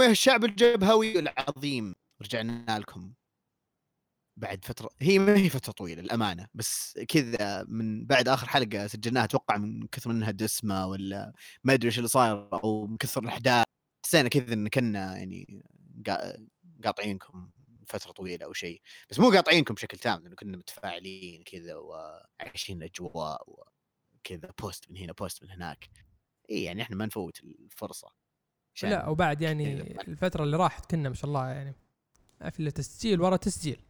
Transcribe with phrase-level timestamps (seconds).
[0.00, 1.94] يا الشعب الجبهوي العظيم.
[2.22, 3.12] رجعنا لكم
[4.36, 9.24] بعد فترة هي ما هي فترة طويلة للأمانة بس كذا من بعد آخر حلقة سجلناها
[9.24, 11.32] أتوقع من كثر انها دسمة ولا
[11.64, 13.64] ما أدري إيش اللي صاير أو من كثر الأحداث.
[14.06, 15.62] حسينا كذا إن كنا يعني
[16.84, 17.50] قاطعينكم
[17.86, 18.82] فترة طويلة أو شيء.
[19.10, 25.12] بس مو قاطعينكم بشكل تام لأنه كنا متفاعلين كذا وعايشين الأجواء وكذا post من هنا
[25.12, 25.90] post من هناك.
[26.50, 28.21] اي يعني إحنا ما نفوت الفرصة.
[28.82, 31.74] لا وبعد يعني الفترة اللي راحت كنا ما شاء الله يعني
[32.40, 33.20] ما في الا تسجيل.
[33.20, 33.80] ورا تسجيل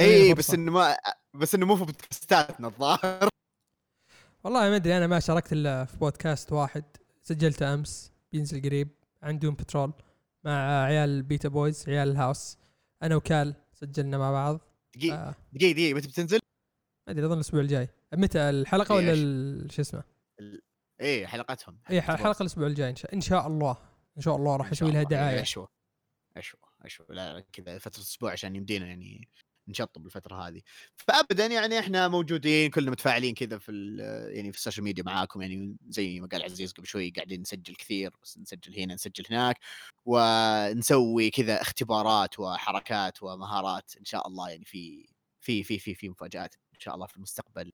[0.00, 0.96] اي بس إنه ما
[1.34, 3.28] بس إنه مو في بودكاستاتنا الظاهر.
[4.44, 6.84] والله ما أدري أنا ما شاركت إلا في بودكاست واحد
[7.22, 8.88] سجلته أمس بينزل قريب
[9.22, 9.92] عن دون بترول
[10.44, 12.58] مع عيال Beta Boys عيال ال house
[13.02, 14.60] أنا وكال سجلنا مع بعض.
[14.96, 15.34] دقيقة آه.
[15.52, 16.38] دقيقة دقيقة متى بتنزل؟
[17.06, 17.88] ما أدري أظن الأسبوع الجاي.
[18.14, 20.02] متى الحلقة ولا شو اسمه؟
[21.00, 21.78] إيه حلقتهم.
[21.90, 23.76] إيه حلقة الأسبوع الجاي إن شاء الله.
[24.16, 25.42] إن شاء الله راح أسوي لها دعاية.
[25.42, 25.66] اشوى
[26.36, 29.28] اشوى اشوى لا كذا فترة أسبوع عشان يمدينا يعني
[29.68, 30.62] نشطب الفترة هذه.
[30.96, 33.96] فابدا يعني إحنا موجودين كلنا متفاعلين كذا في
[34.34, 35.42] يعني في ال social media معاكم.
[35.42, 39.58] يعني زي ما قال عزيز قبل شوي قاعدين نسجل كثير بس نسجل هنا نسجل هناك.
[40.04, 44.50] ونسوي كذا اختبارات وحركات ومهارات إن شاء الله.
[44.50, 45.08] يعني في
[45.40, 47.72] في في في في مفاجآت إن شاء الله في المستقبل.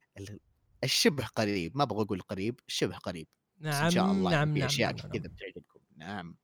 [0.84, 3.26] الشبه قريب ما أبغى أقول قريب الشبه قريب
[3.60, 5.32] نعم إن شاء الله نعم في نعم أشياء نعم كذا نعم.
[5.32, 5.80] بتعجبكم.
[5.96, 6.36] نعم.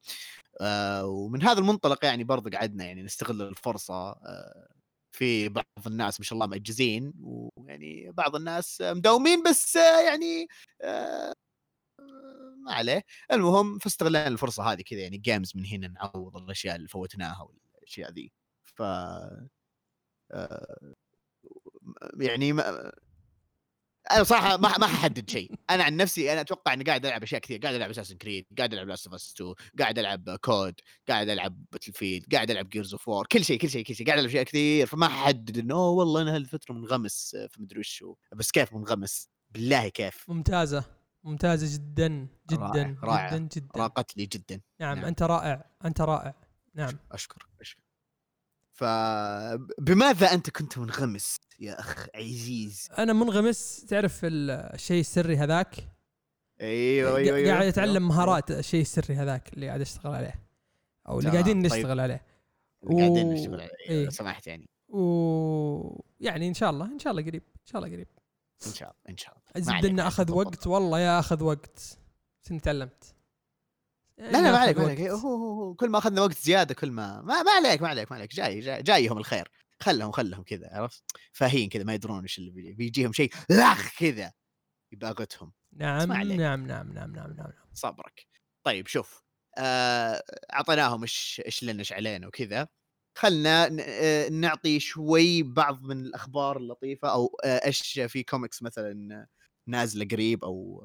[0.61, 4.69] آه ومن هذا المنطلق يعني برضه قعدنا يعني نستغل الفرصة آه
[5.12, 10.47] في بعض الناس ما شاء الله مأجزين ويعني بعض الناس مداومين بس يعني
[10.83, 11.34] آه،
[12.66, 13.03] ما عليه.
[13.33, 18.33] المهم فاستغلينا الفرصة هذه كذا يعني جيمز من هنا نعوض الأشياء اللي فوتناها والأشياء ذي.
[18.64, 19.48] ف آه،
[22.20, 22.53] يعني
[24.14, 25.55] أنا صراحة ما ما ححدد شيء.
[25.70, 27.60] أنا عن نفسي أنا أتوقع إني قاعد ألعب أشياء كثير.
[27.60, 31.64] قاعد ألعب Assassin's Creed قاعد ألعب Last of Us 2 قاعد ألعب COD قاعد ألعب
[31.72, 34.06] Battlefield قاعد ألعب Gears of War كل شيء كل شيء كل شيء.
[34.06, 34.86] قاعد ألعب أشياء كثير.
[34.86, 39.88] فما احدد إنه أوه والله أنا هالفترة منغمس في مدري وشو بس كيف منغمس؟ بالله
[39.88, 40.25] كيف.
[40.28, 40.84] ممتازة.
[41.25, 43.28] ممتازة جدا جدا رائع.
[43.37, 43.69] جدا جدا.
[43.76, 44.60] راقت لي جدا.
[44.81, 45.04] نعم, نعم.
[45.04, 46.34] أنت رائع أنت رائع.
[46.75, 46.98] نعم.
[47.12, 47.81] أشكرك أشكرك.
[48.72, 55.88] فبماذا أنت كنت منغمس يا أخ عزيز؟ أنا منغمس تعرف الشيء السري هذاك؟
[56.60, 58.09] أيوه أيوه, أيوة قاعد أتعلم أيوة.
[58.09, 60.34] مهارات الشيء السري هذاك اللي قاعد أشتغل عليه
[61.09, 61.72] أو اللي قاعدين طيب.
[61.72, 62.25] نشتغل عليه.
[62.82, 62.99] و...
[62.99, 64.09] قاعدين نشتغل عليه إيه.
[64.09, 64.69] سمحت يعني.
[64.88, 68.09] و يعني إن شاء الله إن شاء الله قريب إن شاء الله قريب.
[68.66, 69.43] إن شاء الله إن شاء الله.
[69.56, 71.99] الزبده انه أخذ وقت والله يا أخذ وقت.
[72.44, 73.12] بس تعلمت
[74.19, 75.00] لا لا ما عليك ما عليك.
[75.00, 78.12] هو, هو, هو كل ما أخذنا وقت زيادة كل ما ما, ما عليك ما عليك
[78.12, 78.34] ما عليك.
[78.34, 79.49] جاي, جاي جايهم الخير.
[79.83, 81.03] خلهم خلهم كذا عرفت؟
[81.33, 84.33] فاهين كذا ما يدرون إيش اللي بيجيهم شيء لاخ كذا
[84.93, 87.53] يباغتهم نعم نعم نعم نعم نعم نعم نعم.
[87.75, 88.27] صبرك.
[88.65, 89.23] طيب شوف
[89.59, 92.69] آه أعطيناهم إيش إيش لنا إيش علينا وكذا.
[93.19, 99.27] خلنا آه، نعطي شوي بعض من الأخبار اللطيفة أو آه، إيش في كوميكس مثلا
[99.69, 100.84] نازلة قريب أو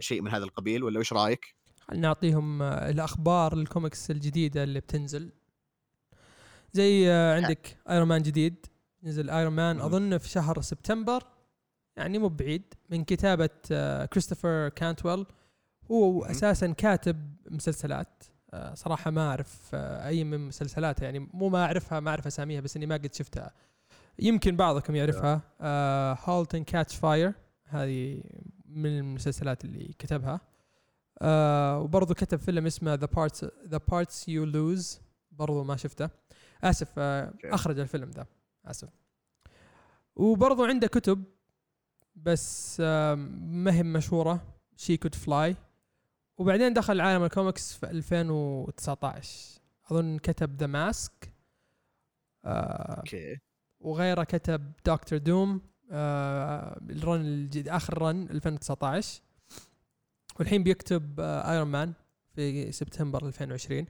[0.00, 1.59] شيء من هذا القبيل ولا إيش رأيك؟
[1.94, 5.32] نعطيهم آه، الأخبار الكوميكس الجديدة اللي بتنزل.
[6.72, 8.66] زي آه، عندك Iron Man جديد.
[9.02, 11.22] نزل Iron Man أظن في شهر سبتمبر.
[11.96, 12.74] يعني مو بعيد.
[12.90, 13.50] من كتابة
[14.06, 15.26] كريستوفر كانتويل
[15.90, 18.24] هو أساسا كاتب مسلسلات.
[18.50, 21.04] آه، صراحة ما أعرف أي من مسلسلاته.
[21.04, 23.52] يعني مو ما أعرفها ما أعرف أساميها بس إني ما قد شفتها.
[24.18, 25.42] يمكن بعضكم يعرفها.
[26.28, 27.32] Halt and Catch Fire
[27.64, 28.22] هذه
[28.66, 30.40] من المسلسلات اللي كتبها.
[31.22, 35.00] آه وبرضه كتب فيلم اسمه The Parts The Parts You Lose
[35.32, 36.10] برضه ما شفته.
[36.64, 38.26] آسف آه أخرج الفيلم ذا.
[38.66, 38.88] آسف.
[40.16, 41.24] وبرضه عنده كتب
[42.16, 44.42] بس آه ما هي مشهورة.
[44.76, 45.56] She Could Fly
[46.38, 49.60] وبعدين دخل عالم الكوميكس في 2019
[49.90, 51.32] أظن كتب The Mask
[52.44, 53.38] okay.
[53.80, 55.60] وغيره كتب Doctor Doom
[55.90, 59.22] آه ال run الجديد آخر run 2019
[60.40, 61.92] والحين بيكتب Iron آه، Man
[62.34, 63.86] في سبتمبر 2020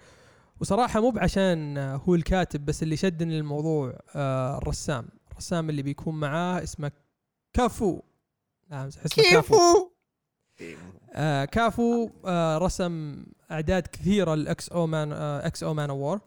[0.60, 5.08] وصراحة مو بعشان هو الكاتب بس اللي شدني للموضوع آه، الرسام.
[5.32, 6.92] الرسام اللي بيكون معاه اسمه
[7.52, 8.00] كافو.
[8.70, 9.90] نعم اسمه كافو.
[11.12, 16.20] آه كافو آه رسم أعداد كثيرة لل X-O Man آه X-O Manowar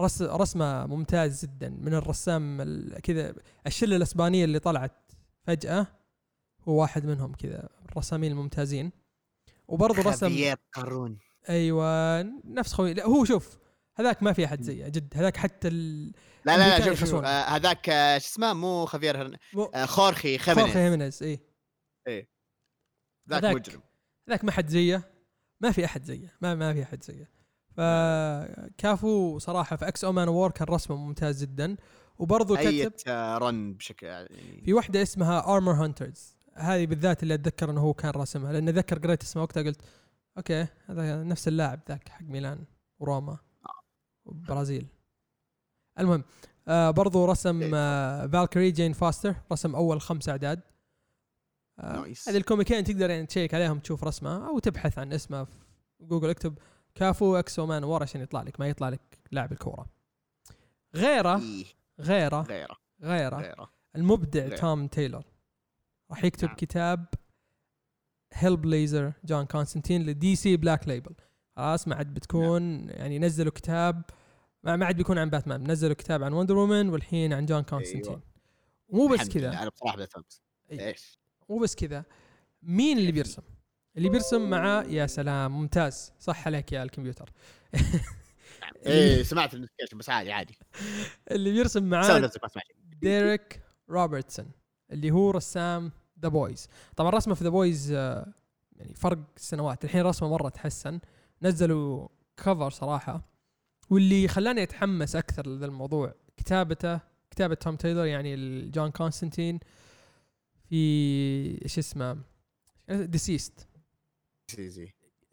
[0.00, 1.68] رس رسمه ممتاز جدا.
[1.68, 2.62] من الرسام
[3.02, 3.34] كذا
[3.66, 5.12] الشلة الأسبانية اللي طلعت
[5.46, 5.86] فجأة
[6.68, 7.68] هو واحد منهم كذا.
[7.90, 9.05] الرسامين الممتازين.
[9.68, 11.18] وبرضه رسم قارون.
[11.48, 12.94] أيوه نفس خوي.
[12.94, 13.58] لا هو شوف
[13.94, 15.14] هذاك ما في أحد زيه جد.
[15.16, 16.12] هذاك حتى ال...
[16.44, 19.36] لا لا لا شوف شوف آه هذاك آه شو اسمه؟ مو خافير هرن...
[19.74, 20.72] آه خورخي خيمينيز.
[20.72, 21.40] خورخي خيمينيز اي
[22.08, 22.28] اي
[23.30, 23.80] ذاك مجرم.
[24.30, 25.12] ذاك ما حد زيه.
[25.60, 26.36] ما في أحد زيه.
[26.40, 27.30] ما ما في أحد زيه.
[27.76, 31.76] فكافو صراحة في X-O Manowar كان رسمه ممتاز جدا.
[32.18, 32.92] وبرضه كتب
[33.42, 38.10] run بشكل يعني في واحدة اسمها Armor Hunters هذه بالذات اللي أتذكر إنه هو كان
[38.10, 38.52] راسمها.
[38.52, 39.80] لأن أتذكر قريت اسمها وقتها قلت
[40.36, 42.64] okay هذا نفس اللاعب ذاك حق ميلان
[42.98, 43.38] وروما
[44.24, 44.86] وبرازيل.
[45.98, 46.24] المهم
[46.68, 50.60] آه برضو رسم آه Valkyrie Jane Foster رسم أول خمس أعداد.
[51.78, 52.06] آه.
[52.28, 55.54] هذه الكوميكين تقدر يعني تشيك عليهم تشوف رسمه أو تبحث عن اسمه في
[56.00, 56.58] جوجل اكتب
[56.94, 59.86] كافو X-O Manowar عشان يطلع لك ما يطلع لك لاعب الكورة.
[60.94, 61.64] غيره إيه،
[62.00, 62.76] غيره غيره.
[63.02, 63.36] غيره.
[63.36, 63.70] غيره.
[63.96, 64.56] المبدع غير.
[64.56, 65.24] توم تايلور.
[66.10, 66.56] راح يكتب نعم.
[66.56, 67.06] كتاب
[68.32, 71.14] Hellblazer جون كونستانتين ل DC Black Label
[71.56, 74.02] خلاص ما عاد بتكون يعني نزلوا كتاب
[74.62, 78.12] ما ما عاد بيكون عن باتمان نزلوا كتاب عن Wonder Woman والحين عن جون كونستانتين
[78.12, 78.22] أيوة.
[78.88, 79.62] مو بس كذا.
[79.62, 80.40] أنا بصراحة بفهمت
[80.72, 80.88] أي.
[80.88, 81.18] إيش؟
[81.48, 82.04] مو بس كذا.
[82.62, 83.42] مين اللي بيرسم؟
[83.96, 86.12] اللي بيرسم مع يا سلام ممتاز.
[86.18, 87.32] صح عليك يا الكمبيوتر.
[88.86, 90.58] إيه سمعت ال notification بس عادي عادي.
[91.30, 92.30] اللي بيرسم معاه
[93.00, 94.50] ديريك روبرتسون
[94.90, 95.92] اللي هو رسام
[96.22, 99.84] The Boys طبعا رسمه في The Boys يعني فرق سنوات.
[99.84, 101.00] الحين رسمه مرة تحسن.
[101.42, 103.22] نزلوا cover صراحة.
[103.90, 107.00] واللي خلاني أتحمس أكثر لذا الموضوع كتابته
[107.30, 109.60] كتابة توم تايلور يعني جون كونستانتين
[110.68, 110.76] في
[111.64, 112.18] إيش اسمه؟
[112.88, 113.68] DCeased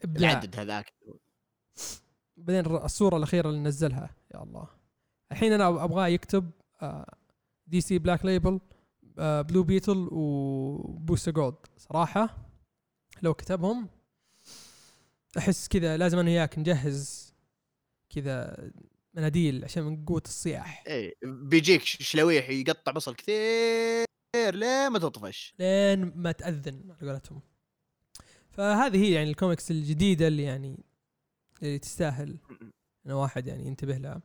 [0.04, 0.32] إبداع.
[0.32, 0.94] العدد هذاك.
[2.38, 4.10] بعدين الر- الصورة الأخيرة اللي نزلها.
[4.36, 4.68] يا الله.
[5.32, 6.52] الحين أنا أبغاه يكتب
[7.68, 8.60] DC Black Label Blue
[9.18, 12.38] Beetle و Booster Gold صراحة
[13.22, 13.90] لو كتبهم
[15.38, 17.34] أحس كذا لازم أنا وياك نجهز
[18.10, 18.58] كذا
[19.14, 20.84] مناديل عشان من قوة الصياح.
[20.88, 24.06] إيه بيجيك شلويح يقطع بصل كثير
[24.36, 25.54] ليه ما تطفش.
[25.60, 27.42] لين ما تأذن على قولتهم.
[28.50, 30.84] فهذه هي يعني الكوميكس الجديدة اللي يعني
[31.64, 32.38] اللي تستاهل
[33.06, 34.22] ان واحد يعني ينتبه لها.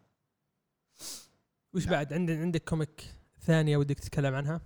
[1.75, 1.93] وش نعم.
[1.93, 4.61] بعد؟ عندك عندك كوميك ثانية ودك تتكلم عنها؟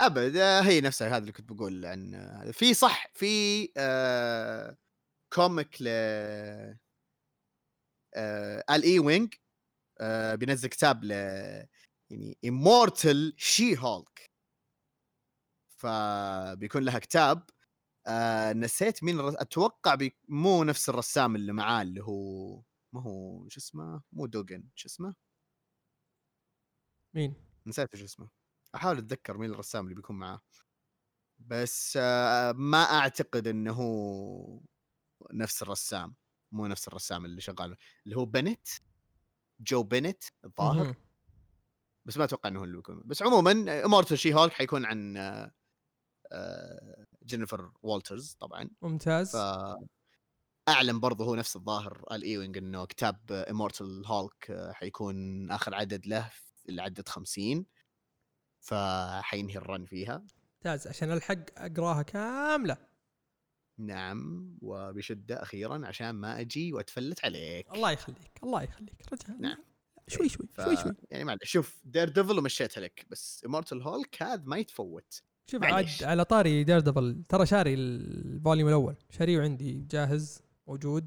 [0.00, 2.52] أبد آه، هي نفسها هذا اللي كنت بقول عن هذا.
[2.52, 4.76] في صح في آه
[5.32, 5.88] كوميك ل
[8.14, 9.34] آه Al Ewing
[10.00, 11.10] آه بينزل كتاب ل
[12.10, 14.30] يعني Immortal She-Hulk
[15.76, 17.50] فبيكون لها كتاب
[18.06, 19.34] آه نسيت مين الرس...
[19.36, 20.16] أتوقع بي...
[20.28, 22.62] مو نفس الرسام اللي معاه اللي هو
[22.92, 25.14] ما هو شو اسمه؟ مو دوجن شو اسمه؟
[27.14, 27.34] مين؟
[27.66, 28.43] نسيت شو اسمه.
[28.74, 30.40] أحاول أتذكر مين الرسام اللي بيكون معاه.
[31.38, 34.60] بس آه، ما أعتقد إنه هو
[35.32, 36.14] نفس الرسام.
[36.52, 38.68] مو نفس الرسام اللي شغال اللي هو بنت
[39.60, 40.94] جو بنت الظاهر.
[42.04, 43.02] بس ما أتوقع إنه هو اللي بيكون.
[43.04, 45.52] بس عموما Immortal She-Hulk حيكون عن آه،
[46.32, 48.70] آه، جينيفر والترز طبعا.
[48.82, 49.36] ممتاز.
[49.36, 49.36] ف
[50.68, 52.04] اعلن برضه هو نفس الظاهر.
[52.12, 56.30] Al Ewing إنه كتاب Immortal Hulk حيكون آخر عدد له
[56.68, 57.66] العدد 50
[58.64, 60.24] فحينهي ال run فيها.
[60.56, 62.76] ممتاز عشان الحق أقراها كاملة.
[63.78, 67.74] نعم وبشدة أخيرا عشان ما أجي وأتفلت عليك.
[67.74, 69.02] الله يخليك الله يخليك.
[69.12, 69.58] رجال نعم.
[70.08, 70.60] شوي شوي ف...
[70.60, 70.92] شوي شوي.
[71.10, 75.22] يعني معلش شوف Daredevil ومشيتها لك بس Immortal Hulk هذا ما يتفوت.
[75.46, 75.88] شوف عاد.
[76.02, 78.96] على طاري Daredevil ترى شاري ال volume الأول.
[79.10, 81.06] شاريه عندي جاهز موجود.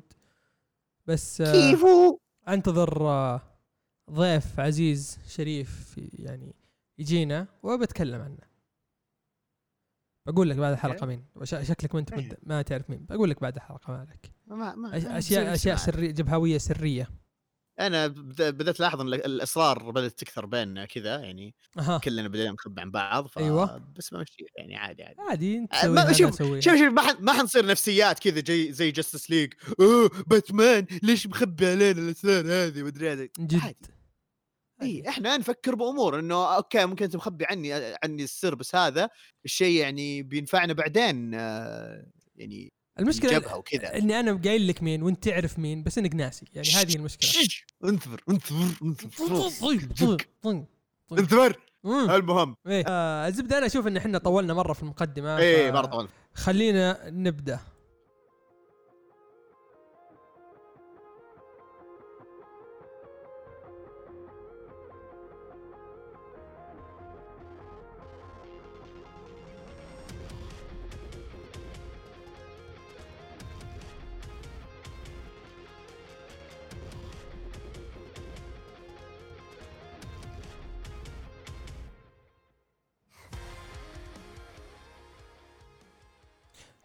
[1.07, 2.19] بس آه، كيفو!
[2.47, 3.41] أنتظر آه،
[4.11, 6.55] ضيف عزيز شريف يعني
[6.99, 8.37] يجينا وبتكلم عنه.
[10.27, 12.37] بقول لك بعد الحلقة مين؟ شكلك ما أنت إيه.
[12.43, 13.05] ما تعرف مين.
[13.05, 15.75] بقول لك بعد الحلقة ما عليك ما ما ما اشياء أشياء.
[15.75, 17.07] سرية جبهوية سرية.
[17.79, 21.97] أنا بد- بدأت الاحظ إن الاسرار بدأت تكثر بيننا كذا يعني أها.
[21.97, 23.37] كلنا بدينا نخبي عن بعض ف...
[23.37, 23.77] أيوة.
[23.97, 25.21] بس بمشيها يعني عادي عادي.
[25.29, 26.37] عادي أنت ما- أنا شوف-.
[26.43, 31.27] شوف شوف ما حن ما حنصير نفسيات كذا جي زي Justice League أوه باتمان ليش
[31.27, 33.59] مخبي علينا الاسرار هذه؟ مدري هذا جد.
[33.63, 33.96] عادي.
[34.81, 39.09] إي إحنا نفكر بأمور إنه أوكي ممكن أنت مخبي عني عني السر بس هذا
[39.45, 41.33] الشيء يعني بينفعنا بعدين
[42.35, 43.97] يعني المشكلة الجبهه وكذا.
[43.97, 47.47] إني أنا قايل لك مين وأنت تعرف مين بس إنك ناسي يعني هذه المشكلة.
[47.83, 49.91] انتظر انتظر انتظر طيب
[51.09, 51.59] طيب انتظر.
[51.85, 52.55] المهم.
[52.67, 52.83] إيه.
[52.87, 57.59] آه، الزبدة أنا أشوف إن إحنا طولنا مرة في المقدمة إيه مرة طول خلينا نبدأ.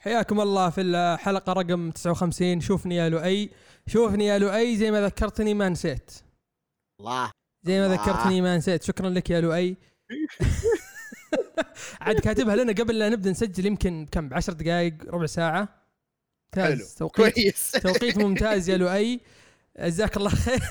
[0.03, 3.51] حياكم الله في الحلقة رقم 59 شوفني يا لؤي.
[3.87, 6.11] شوفني يا لؤي زي ما ذكرتني ما نسيت.
[7.01, 7.31] الله.
[7.63, 7.95] زي ما.
[7.95, 8.83] ذكرتني ما نسيت.
[8.83, 9.77] شكرا لك يا لؤي.
[12.01, 15.69] عاد كاتبها لنا قبل لا نبدأ نسجل يمكن كم؟ بعشر دقائق ربع حلو.
[16.57, 16.95] ممتاز.
[16.95, 17.71] توقيت كويس.
[17.83, 19.21] توقيت ممتاز يا لؤي.
[19.81, 20.61] جزاك الله خير.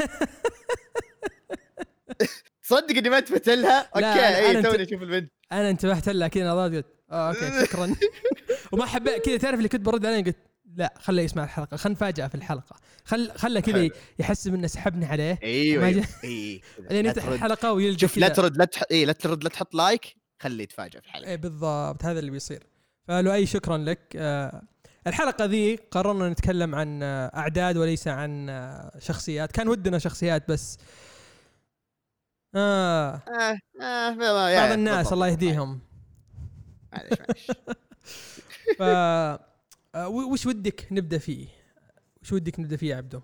[2.62, 6.74] صدق إني ما انتبهت لها؟ أوكي إي توني أشوف البنت أنا انتبهت لها كذا نظرت
[6.76, 7.96] قلت آه أوكي شكرا.
[8.72, 10.38] وما حبيت كذا تعرف اللي كنت برد عليه قلت
[10.76, 12.76] لا خله يسمع الحلقة خل نفاجئه في الحلقة.
[13.06, 13.90] خل خله كذا.
[14.20, 15.40] يحس إنه سحبنا عليه.
[15.44, 16.06] أيوه أيوه.
[16.24, 17.26] إي لا يفتح.
[17.26, 18.84] الحلقة ويلقى شوف لا ترد لا تح...
[18.92, 21.28] إي لا ترد لا تحط لايك خليه يتفاجئ في الحلقة.
[21.30, 22.64] إيه بالضبط هذا اللي بيصير.
[23.08, 24.00] فلؤي شكرا لك.
[24.16, 24.62] آه،
[25.08, 29.52] الحلقة ذي قررنا نتكلم عن آه، أعداد وليس عن آه، شخصيات.
[29.52, 30.78] كان ودنا شخصيات بس.
[32.56, 33.22] آه.
[33.28, 35.14] آه آه بعض يا- الناس.
[35.14, 35.80] الله يهديهم.
[36.94, 37.52] معلش معلش
[38.80, 38.82] ف
[39.96, 41.48] آه، وش ودك نبدأ فيه؟
[42.22, 43.22] وش ودك نبدأ فيه يا عبدو؟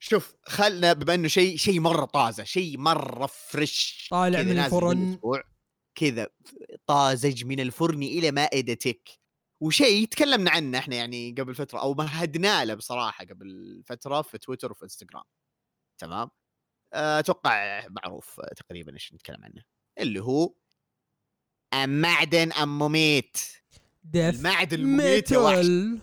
[0.00, 5.18] شوف خلنا بما إنه شيء شيء مرة طازة شيء مرة فريش طالع من الفرن.
[5.94, 6.28] كذا
[6.86, 9.08] طازج من الفرن إلى مائدتك
[9.62, 14.70] وشيء تكلمنا عنه إحنا يعني قبل فترة أو مهدنا له بصراحة قبل فترة في تويتر
[14.70, 15.24] وفي إنستغرام
[15.98, 16.30] تمام
[16.92, 19.64] آه، أتوقع معروف آه، تقريبا إيش نتكلم عنه
[19.98, 20.54] اللي هو
[21.74, 23.38] معدن أم مميت.
[24.04, 25.56] death المعدن المميت يا وحش.
[25.56, 26.00] metal.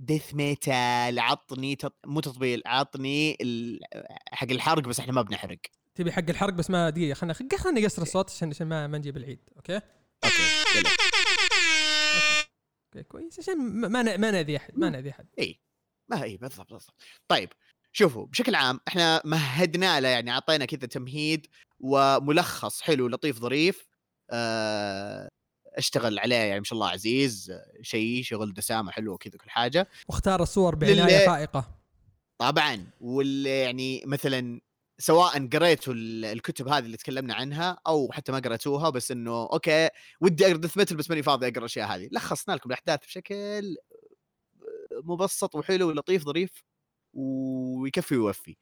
[0.00, 1.96] Death Metal عطني تط...
[2.06, 3.80] مو تطبيل عطني ال...
[4.32, 5.58] حق الحرق بس إحنا ما بنحرق.
[5.94, 9.16] تبي حق الحرق بس ما دقيقة خلنا خلنا نقصر الصوت عشان عشان ما ما نجيب
[9.16, 9.80] العيد أوكي؟
[10.24, 10.90] أوكي يلا.
[12.94, 15.26] أوكي كويس عشان ما ن- ما نأذي أحد ما نأذي أحد.
[15.38, 15.60] اي
[16.08, 17.02] ما هي بالضبط بالضبط.
[17.28, 17.50] طيب
[17.92, 21.46] شوفوا بشكل عام إحنا مهدنا له يعني أعطينا كذا تمهيد
[21.80, 23.91] وملخص حلو لطيف ظريف.
[25.74, 29.88] أشتغل عليه يعني ما شاء الله عزيز آه، شيء شغل دسامة حلوة كذا كل حاجة.
[30.08, 31.64] واختار الصور بعناية فائقه
[32.38, 34.60] طبعا واللي يعني مثلا
[34.98, 39.88] سواء قريتوا ال- الكتب هذه اللي تكلمنا عنها أو حتى ما قريتوها بس إنه أوكي
[40.20, 42.08] ودي اقرا Metal بس ماني فاضي أقرأ الأشياء هذه.
[42.12, 43.76] لخصنا لكم الأحداث بشكل
[45.04, 46.64] مبسط وحلو ولطيف ظريف
[47.14, 48.56] ويكفي ويوفي.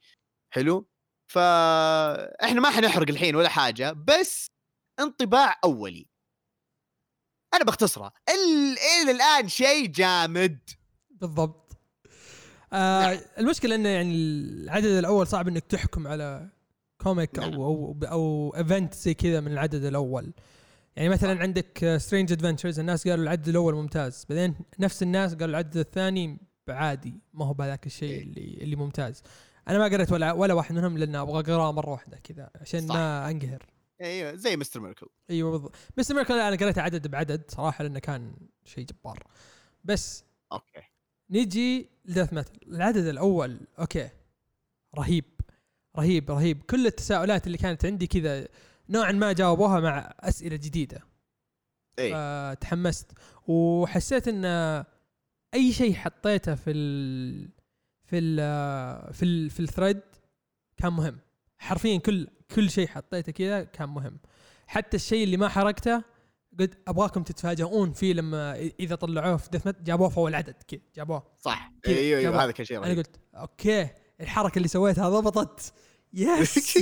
[0.53, 0.87] حلو؟
[1.31, 4.50] فاحنا ما حنحرق الحين ولا حاجة بس
[5.01, 6.05] انطباع أولي
[7.53, 10.59] أنا بختصره ال- إلى الآن شيء جامد
[11.09, 11.77] بالضبط
[12.73, 13.19] آه نعم.
[13.37, 16.49] المشكلة إنه يعني العدد الأول صعب إنك تحكم على
[17.01, 17.53] comic نعم.
[17.53, 20.33] أو أو أو event زي كذا من العدد الأول
[20.95, 21.41] يعني مثلا صح.
[21.41, 26.37] عندك Strange Adventures الناس قالوا العدد الأول ممتاز بعدين نفس الناس قالوا العدد الثاني
[26.69, 28.23] عادي ما هو بهذاك الشيء إيه.
[28.23, 29.23] اللي اللي ممتاز
[29.67, 32.95] أنا ما قريت ولا ولا واحد منهم لأن أبغى اقراه مرة واحدة كذا عشان صح.
[32.95, 33.65] ما أنقهر
[34.01, 35.07] أيوه زي Mister Miracle.
[35.29, 38.33] أيوه بالضبط Mister Miracle أنا قريته عدد بعدد صراحة لأنه كان
[38.65, 39.27] شيء جبار.
[39.83, 40.81] بس أوكي.
[41.29, 42.73] نيجي ل Death Metal.
[42.75, 44.09] العدد الأول أوكي.
[44.97, 45.25] رهيب.
[45.97, 46.63] رهيب رهيب.
[46.63, 48.47] كل التساؤلات اللي كانت عندي كذا
[48.89, 51.01] نوعا ما جاوبوها مع أسئلة جديدة.
[51.99, 52.13] إيه.
[52.53, 53.11] فتحمست.
[53.47, 54.45] وحسيت إن
[55.53, 57.49] أي شيء حطيته في ال
[58.03, 58.37] في ال
[59.13, 60.01] في ال في ال thread
[60.77, 61.19] كان مهم.
[61.61, 64.19] حرفيا كل كل شيء حطيته كذا كان مهم.
[64.67, 66.03] حتى الشيء اللي ما حركته
[66.59, 71.23] قلت أبغاكم تتفاجئون فيه لما إذا طلعوه في Death جابوه في أول عدد كذا جابوه.
[71.39, 71.71] صح.
[71.87, 72.19] أيوه.
[72.19, 73.89] أيوه هذا كان شيء أنا قلت أوكي
[74.21, 75.73] الحركة اللي سويتها ضبطت.
[76.13, 76.77] yes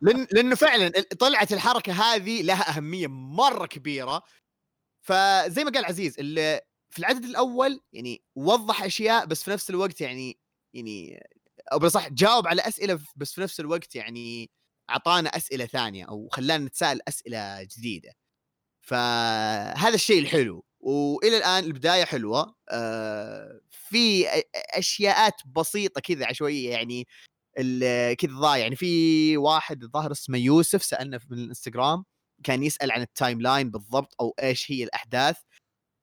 [0.00, 4.22] لأن لأنه فعلا طلعت الحركة هذه لها أهمية مرة كبيرة.
[5.00, 6.14] فزي ما قال عزيز
[6.90, 10.38] في العدد الأول يعني وضح أشياء بس في نفس الوقت يعني
[10.74, 11.20] يعني
[11.72, 14.50] أو بالصح جاوب على أسئلة بس في نفس الوقت يعني
[14.90, 18.12] أعطانا أسئلة ثانية أو خلانا نتساءل أسئلة جديدة.
[18.82, 20.64] فهذا الشيء الحلو.
[20.80, 22.54] وإلى الآن البداية حلوة.
[22.70, 24.26] آه في
[24.74, 27.06] أشياءات بسيطة كذا عشوائيه يعني
[28.18, 32.04] كذا ضايع يعني في واحد الظاهر اسمه يوسف سألنا من الإنستغرام
[32.44, 35.36] كان يسأل عن ال timeline بالضبط أو إيش هي الأحداث.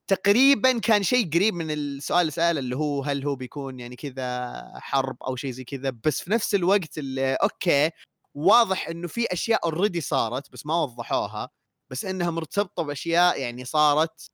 [0.08, 4.54] تقريبا كان شيء قريب من السؤال اللي ساله اللي هو هل هو بيكون يعني كذا
[4.76, 7.92] حرب أو شيء زي كذا بس في نفس الوقت اللي أوكي
[8.34, 11.50] واضح إنه في أشياء already صارت بس ما وضحوها
[11.90, 14.32] بس إنها مرتبطة بأشياء يعني صارت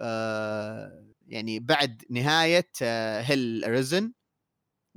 [0.00, 3.64] آه يعني بعد نهاية آه Hell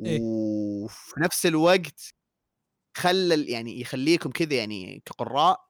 [0.06, 0.20] إيه.
[0.22, 2.14] وفي نفس الوقت
[2.98, 5.66] خلى يعني يخليكم كذا يعني كقراء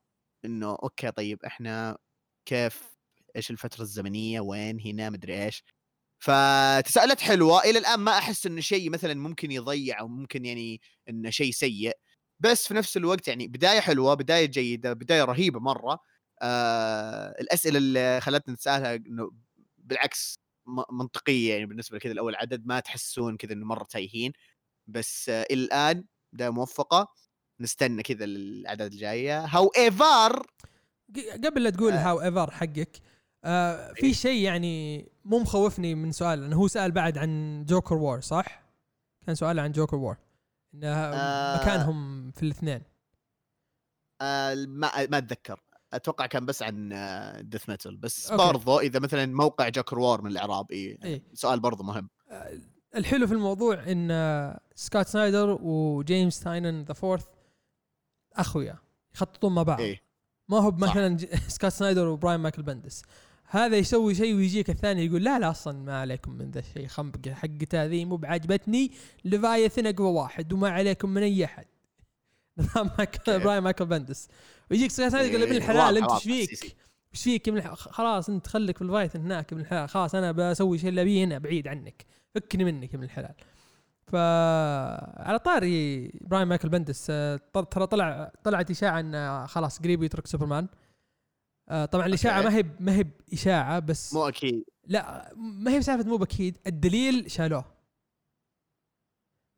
[0.45, 1.97] إنه أوكي طيب إحنا
[2.45, 2.94] كيف
[3.35, 5.63] إيش الفترة الزمنية وين هنا مدري إيش.
[6.19, 11.29] فتساؤلات حلوة إلى الآن ما أحس انه شيء مثلا ممكن يضيع أو ممكن يعني انه
[11.29, 11.97] شيء سيء.
[12.39, 15.99] بس في نفس الوقت يعني بداية حلوة بداية جيدة بداية رهيبة مرة.
[16.41, 19.31] آه الأسئلة اللي خلتنا نتساءلها إنه
[19.77, 20.39] بالعكس
[20.91, 22.13] منطقية يعني بالنسبة لكذا.
[22.13, 24.33] الأول عدد ما تحسون كذا إنه مرة تايهين.
[24.87, 27.07] بس آه، إلى الآن بدايه موفقة.
[27.59, 29.45] نستنى كذا الاعداد الجاية.
[29.45, 30.47] however
[31.45, 31.97] قبل لا تقول آه.
[32.09, 33.01] however حقك
[33.45, 34.13] آه في إيه.
[34.13, 38.65] شيء يعني مو مخوفني من سؤال لأنه هو سأل بعد عن Joker War صح؟
[39.25, 40.17] كان سؤال عن Joker War
[40.73, 41.61] إنه آه.
[41.61, 42.81] مكانهم في الاثنين
[44.21, 45.61] آه ما ما أتذكر
[45.93, 46.89] أتوقع كان بس عن
[47.50, 48.47] Death Metal بس أوكي.
[48.47, 51.21] برضو إذا مثلا موقع Joker War من الإعراب إيه إيه.
[51.33, 52.59] سؤال برضو مهم آه،
[52.95, 57.25] الحلو في الموضوع إن آه، Scott Snyder و James Tynion the Fourth
[58.33, 58.75] أخويا
[59.15, 60.01] يخططون مع بعض إيه
[60.49, 60.71] ما هو.
[60.71, 63.01] مثلا Scott Snyder و Brian Michael Bendis
[63.47, 67.33] هذا يسوي شيء ويجيك الثاني يقول لا لا أصلا ما عليكم من ذا الشيء خنبقة
[67.33, 68.91] حقت هذه مو بعجبتني.
[69.25, 71.65] Leviathan أقوى واحد وما عليكم من أي أحد.
[72.57, 72.89] نظام.
[73.27, 74.27] براين مايكل بندس.
[74.71, 76.75] ويجيك سكوت سنايدر يقول ابن إيه، الحلال أنت إيش فيك؟
[77.13, 79.89] إيش فيك ابن خلاص أنت خليك في الفايثن هناك ابن الحلال.
[79.89, 82.05] خلاص أنا بسوي شيء اللي أبيه هنا بعيد عنك.
[82.35, 83.33] فكني منك ابن الحلال.
[84.07, 84.15] ف
[85.19, 87.39] على طاري براين مايكل بندس آه،
[87.71, 90.67] ترى طلع طلعت إشاعة إنه خلاص قريب يترك سوبرمان.
[91.69, 92.41] آه، طبعا الإشاعة.
[92.41, 94.63] ما هي ما هي اشاعه بس مو أكيد.
[94.88, 96.57] لا ما هي بسالفة مو بأكيد.
[96.67, 97.65] الدليل شالوه.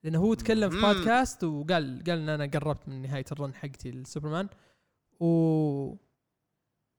[0.03, 0.81] لأنه هو تكلم في.
[0.81, 4.49] بودكاست وقال قال إن أنا قربت من نهاية الرن حقتي لسوبرمان.
[5.19, 5.95] و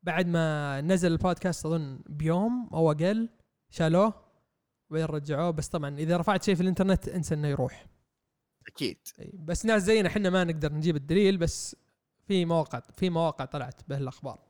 [0.02, 3.28] بعد ما نزل البودكاست أظن بيوم أو أقل
[3.70, 4.14] شالوه
[4.90, 5.50] وبعدين رجعوه.
[5.50, 7.86] بس طبعا إذا رفعت شيء في الإنترنت إنسى إنه يروح.
[8.66, 8.98] أكيد.
[9.34, 11.76] بس ناس زينا إحنا ما نقدر نجيب الدليل بس
[12.26, 14.47] في مواقع في مواقع طلعت به الاخبار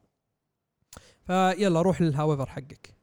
[1.28, 2.96] فيلا روح للهاويفر حقك.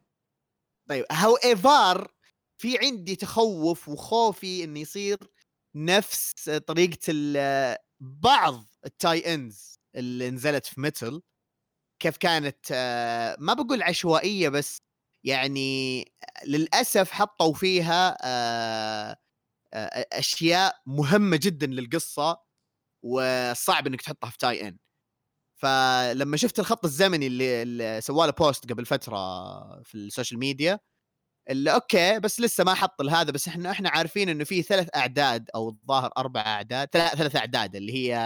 [0.89, 2.11] طيب however
[2.57, 5.17] في عندي تخوف وخوفي انه يصير
[5.75, 7.13] نفس طريقة
[7.99, 11.21] بعض ال tie-ins اللي نزلت في Metal
[11.99, 12.71] كيف كانت
[13.39, 14.81] ما بقول عشوائية بس
[15.23, 16.05] يعني
[16.45, 19.17] للأسف حطوا فيها آه،
[20.13, 22.41] أشياء مهمة جدا للقصة
[23.03, 24.77] وصعب إنك تحطها في tie-in
[25.55, 29.15] فلما شفت الخط الزمني اللي, اللي سواه له بوست قبل فترة
[29.83, 30.79] في السوشيال ميديا
[31.49, 35.49] اللي أوكي بس لسه ما حط هذا بس إحنا إحنا عارفين إنه في ثلاث أعداد
[35.55, 38.17] أو الظاهر أربع أعداد ثلاث ثلاث أعداد اللي هي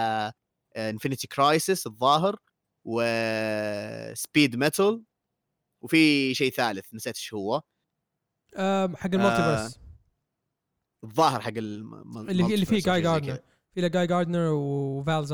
[0.77, 2.35] Infinite Crisis الظاهر
[2.85, 5.03] و Speed Metal
[5.83, 7.61] وفي شيء ثالث نسيت إيش هو.
[8.95, 9.79] حق ال multiverse.
[11.03, 12.17] الظاهر حق الم...
[12.17, 13.39] اللي اللي فيه جاي جاردنر
[13.73, 15.27] في له جاي جاردنر وفال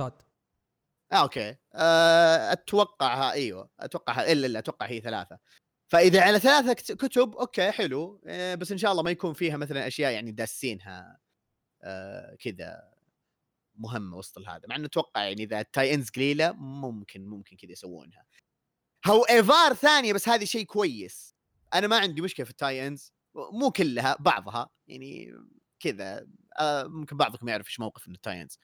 [1.16, 1.56] آه أوكي.
[1.76, 5.40] آه، أتوقع إيوه أتوقع إلا إلا أتوقع هي ثلاثة.
[5.92, 8.22] فإذا على ثلاثة كت- كتب أوكي حلو.
[8.28, 11.20] آه، بس إن شاء الله ما يكون فيها مثلا أشياء يعني داسينها
[11.84, 12.92] آه، كذا
[13.76, 18.26] مهمة وسط هذا مع إنه أتوقع يعني إذا ال tie-ins قليلة ممكن ممكن كذا يسوونها.
[19.08, 21.36] however ثانية بس هذه شيء كويس.
[21.74, 24.70] أنا ما عندي مشكلة في ال tie-ins مو كلها بعضها.
[24.88, 25.34] يعني
[25.80, 26.28] كذا
[26.60, 28.60] آه، ممكن بعضكم يعرف إيش موقف من ال tie-ins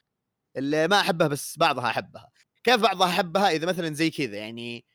[0.57, 2.31] اللي ما أحبها بس بعضها أحبها.
[2.63, 4.85] كيف بعضها أحبها؟ إذا مثلا زي كذا يعني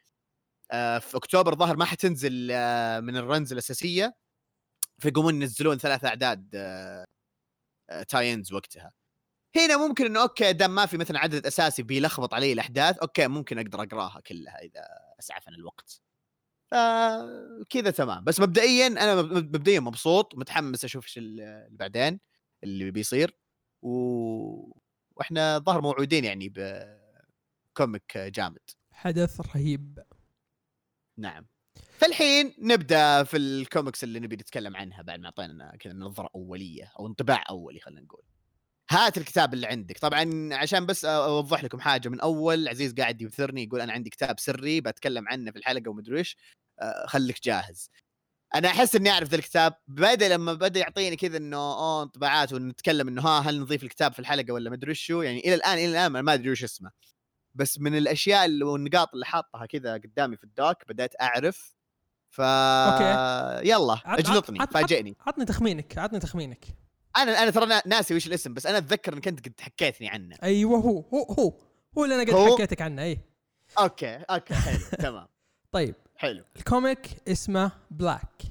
[0.71, 4.16] آه، في أكتوبر ظهر ما حتنزل آه، من ال runs الأساسية
[4.99, 6.51] فيقومون ينزلون ثلاث أعداد
[8.09, 8.92] tie-ins وقتها.
[9.57, 13.59] هنا ممكن إنه أوكي دام ما في مثلا عدد أساسي بيلخبط علي الأحداث أوكي ممكن
[13.59, 14.88] أقدر أقراها كلها إذا
[15.21, 16.01] اسعفني الوقت.
[16.71, 18.25] فكذا تمام.
[18.25, 22.21] بس مبدئيا أنا مب- مبدئيا مبسوط متحمس أشوف إيش ال- اللي بعدين
[22.64, 23.38] اللي بيصير.
[23.83, 24.86] و...
[25.17, 28.71] وإحنا ظهر موعودين يعني ب comic جامد.
[28.93, 29.99] حدث رهيب.
[31.19, 31.47] نعم.
[31.99, 37.07] فالحين نبدأ في الكوميكس اللي نبي نتكلم عنها بعد ما أعطينا كذا نظرة أولية أو
[37.07, 38.23] انطباع أولي خلينا نقول.
[38.91, 39.99] هات الكتاب اللي عندك.
[39.99, 44.41] طبعا عشان بس أوضح لكم حاجة من أول عزيز قاعد يبثرني يقول أنا عندي كتاب
[44.41, 46.37] سري بتكلم عنه في الحلقة ومدري إيش.
[47.07, 47.91] خليك جاهز.
[48.55, 53.09] أنا أحس إني أعرف ذا الكتاب بدا لما بدأ يعطيني كذا إنه أوه انطباعات ونتكلم
[53.09, 56.07] إنه ها هل نضيف الكتاب في الحلقة ولا مدري شو يعني إلى الآن إلى الآن
[56.07, 56.91] ما أدري وش اسمه.
[57.55, 61.75] بس من الأشياء والنقاط اللي حاطها كذا قدامي في ال doc بدأت أعرف.
[62.31, 63.69] ف أوكي.
[63.69, 65.17] يلا أجلطني عط- فاجئني.
[65.27, 66.65] عطني تخمينك عطني تخمينك.
[67.17, 70.37] أنا أنا ترى نا- ناسي وش الاسم بس أنا أتذكر انك انت قد حكيتني عنه.
[70.43, 71.53] أيوه هو هو هو
[71.99, 73.19] هو اللي أنا قد هو؟ حكيتك عنه اي
[73.79, 74.79] أوكي أوكي حلو
[75.11, 75.29] تمام.
[75.73, 75.95] طيب.
[76.17, 76.45] حلو.
[76.57, 78.43] ال comic اسمه Black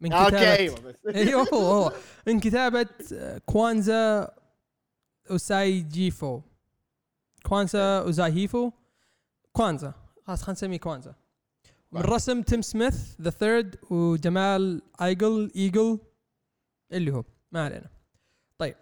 [0.00, 0.94] من أوكي كتابة أيوه بس.
[1.14, 1.92] أيوه هو هو.
[2.26, 2.86] من كتابة
[3.46, 4.28] كوانزا
[5.30, 6.40] اوساجيفو
[7.42, 8.70] كوانزا اوزاهيفو
[9.52, 9.94] كوانزا.
[10.26, 11.14] خلاص خلينا نسميه كوانزا.
[11.92, 12.00] من.
[12.00, 15.98] رسم تيم سميث the third وجمال ايجل ايجل
[16.92, 17.90] اللي هو ما علينا.
[18.58, 18.74] طيب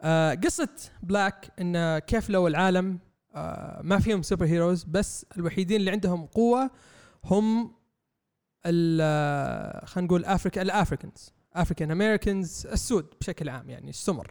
[0.00, 0.68] آه قصة
[1.02, 2.98] Black إن كيف لو العالم
[3.34, 6.70] آه ما فيهم superheroes بس الوحيدين اللي عندهم قوة
[7.24, 7.74] هم
[8.66, 14.30] ال- خلينا نقول Africa ال Africans African Americans السود بشكل عام يعني السمر.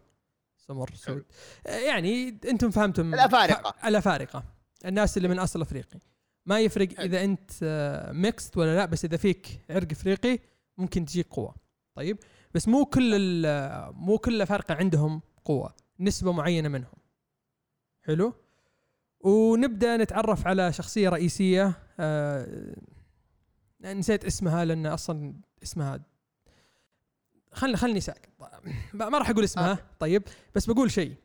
[0.58, 1.26] سمر سود.
[1.66, 3.14] يعني أنتم فهمتم.
[3.14, 3.88] الأفارقة.
[3.88, 4.44] الأفارقة.
[4.86, 6.00] الناس اللي من أصل أفريقي.
[6.46, 7.00] ما يفرق.
[7.02, 7.52] إذا أنت
[8.14, 10.40] mixed ولا لا بس إذا فيك عرق أفريقي
[10.78, 11.56] ممكن تجيك قوة.
[11.96, 12.18] طيب؟
[12.54, 13.44] بس مو كل
[13.94, 15.74] مو كل الافارقه عندهم قوة.
[16.00, 16.94] نسبة معينة منهم.
[18.02, 18.34] حلو؟
[19.20, 21.74] ونبدأ نتعرف على شخصية رئيسية.
[22.00, 22.76] آه
[23.82, 25.34] نسيت اسمها لأن أصلا
[25.64, 26.02] اسمها
[27.52, 28.30] خلني خلني ساكت.
[28.94, 29.70] ما راح أقول اسمها.
[29.70, 29.84] أوكي.
[30.00, 30.24] طيب.
[30.56, 31.16] بس بقول شيء.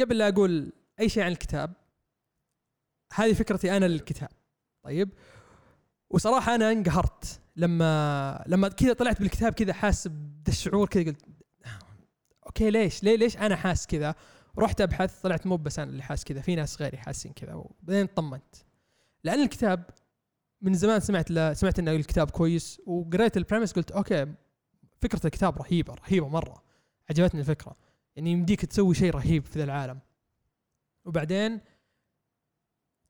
[0.00, 1.72] قبل لا أقول أي شيء عن الكتاب
[3.14, 4.28] هذه فكرتي أنا للكتاب.
[4.82, 5.12] طيب.
[6.10, 11.24] وصراحة أنا انقهرت لما لما كذا طلعت بالكتاب كذا حاس بذا الشعور كذا قلت
[12.46, 14.14] أوكي ليش؟ ليه ليش أنا حاس كذا؟
[14.58, 18.06] رحت أبحث طلعت مو بس أنا اللي حاس كذا في ناس غيري حاسين كذا وبعدين
[18.06, 18.56] طمنت.
[19.24, 19.90] لأن الكتاب
[20.60, 24.34] من زمان سمعت لا سمعت إنه الكتاب كويس وقريت ال premise قلت أوكي
[25.00, 26.62] فكرة الكتاب رهيبة رهيبة مرة.
[27.10, 27.76] عجبتني الفكرة.
[28.16, 29.98] يعني يمديك تسوي شيء رهيب في ذا العالم.
[31.04, 31.60] وبعدين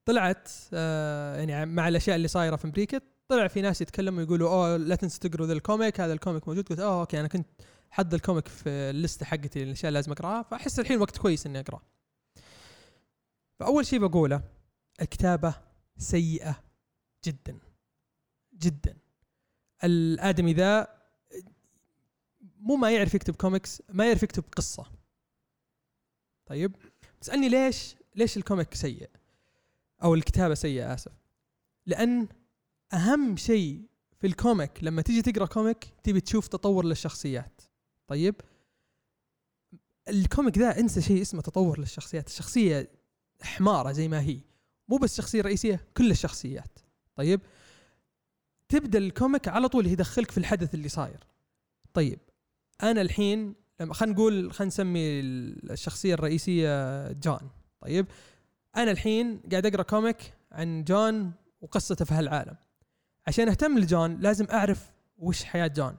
[0.05, 4.77] طلعت آه يعني مع الأشياء اللي صايرة في أمريكا طلع في ناس يتكلموا يقولوا أوه
[4.77, 6.69] لا تنسوا تقروا ذا ال comic هذا ال comic موجود.
[6.69, 7.47] قلت أوه أوكي أنا كنت
[7.91, 10.43] حاط ال comic في ال list ه حقتي الاشياء اللي لازم أقرأها.
[10.43, 11.83] فأحس الحين وقت كويس إني اقراه
[13.61, 14.43] فأول شيء بقوله
[15.01, 15.55] الكتابة
[15.99, 16.65] سيئة
[17.25, 17.59] جدا
[18.55, 18.99] جدا.
[19.85, 21.03] الآدمي ذا
[22.59, 24.87] مو ما يعرف يكتب كوميكس ما يعرف يكتب قصة.
[26.47, 26.77] طيب
[27.21, 29.11] تسالني ليش ليش ال comic سيء؟
[30.03, 31.13] أو الكتابة سيئة آسف.
[31.87, 32.29] لأن
[32.93, 33.83] أهم شيء
[34.21, 37.63] في ال comic لما تيجي تقرأ comic تبي تشوف تطور للشخصيات.
[38.07, 38.35] طيب
[40.09, 42.29] ال comic ذا انسى شيء اسمه تطور للشخصيات.
[42.29, 42.91] الشخصية
[43.43, 44.41] حمارة زي ما هي.
[44.93, 46.79] مو بس الشخصيه الرئيسيه كل الشخصيات.
[47.17, 47.41] طيب؟
[48.69, 51.25] تبدأ ال comic على طول يدخلك في الحدث اللي صاير.
[51.95, 52.19] طيب
[52.83, 53.55] أنا الحين
[53.91, 57.51] خلينا نقول خلينا نسمي الشخصية الرئيسية جون.
[57.81, 58.07] طيب؟
[58.77, 62.57] أنا الحين قاعد أقرأ comic عن جون وقصته في هالعالم.
[63.27, 65.97] عشان أهتم لجون لازم أعرف وش حياة جون.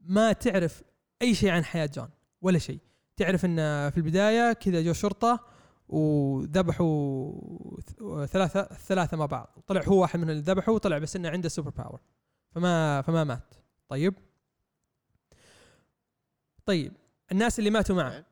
[0.00, 0.82] ما تعرف
[1.22, 2.08] أي شيء عن حياة جون
[2.42, 2.78] ولا شيء.
[3.16, 3.56] تعرف إن
[3.90, 5.53] في البداية كذا جو شرطة
[5.88, 7.32] وذبحوا
[7.80, 9.58] ث- ثلاثة ثلاثة مع بعض.
[9.66, 12.00] طلع هو واحد من اللي ذبحوا وطلع بس إنه عنده super power
[12.50, 13.54] فما فما مات.
[13.88, 14.14] طيب.
[16.66, 16.92] طيب.
[17.32, 18.24] الناس اللي ماتوا معه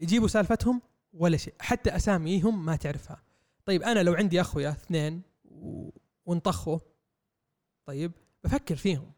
[0.00, 0.82] يجيبوا سالفتهم
[1.12, 1.54] ولا شيء.
[1.60, 3.22] حتى أساميهم ما تعرفها.
[3.64, 5.90] طيب أنا لو عندي أخويا اثنين و...
[6.26, 6.78] ونطخوا
[7.86, 8.12] طيب
[8.44, 9.12] بفكر فيهم.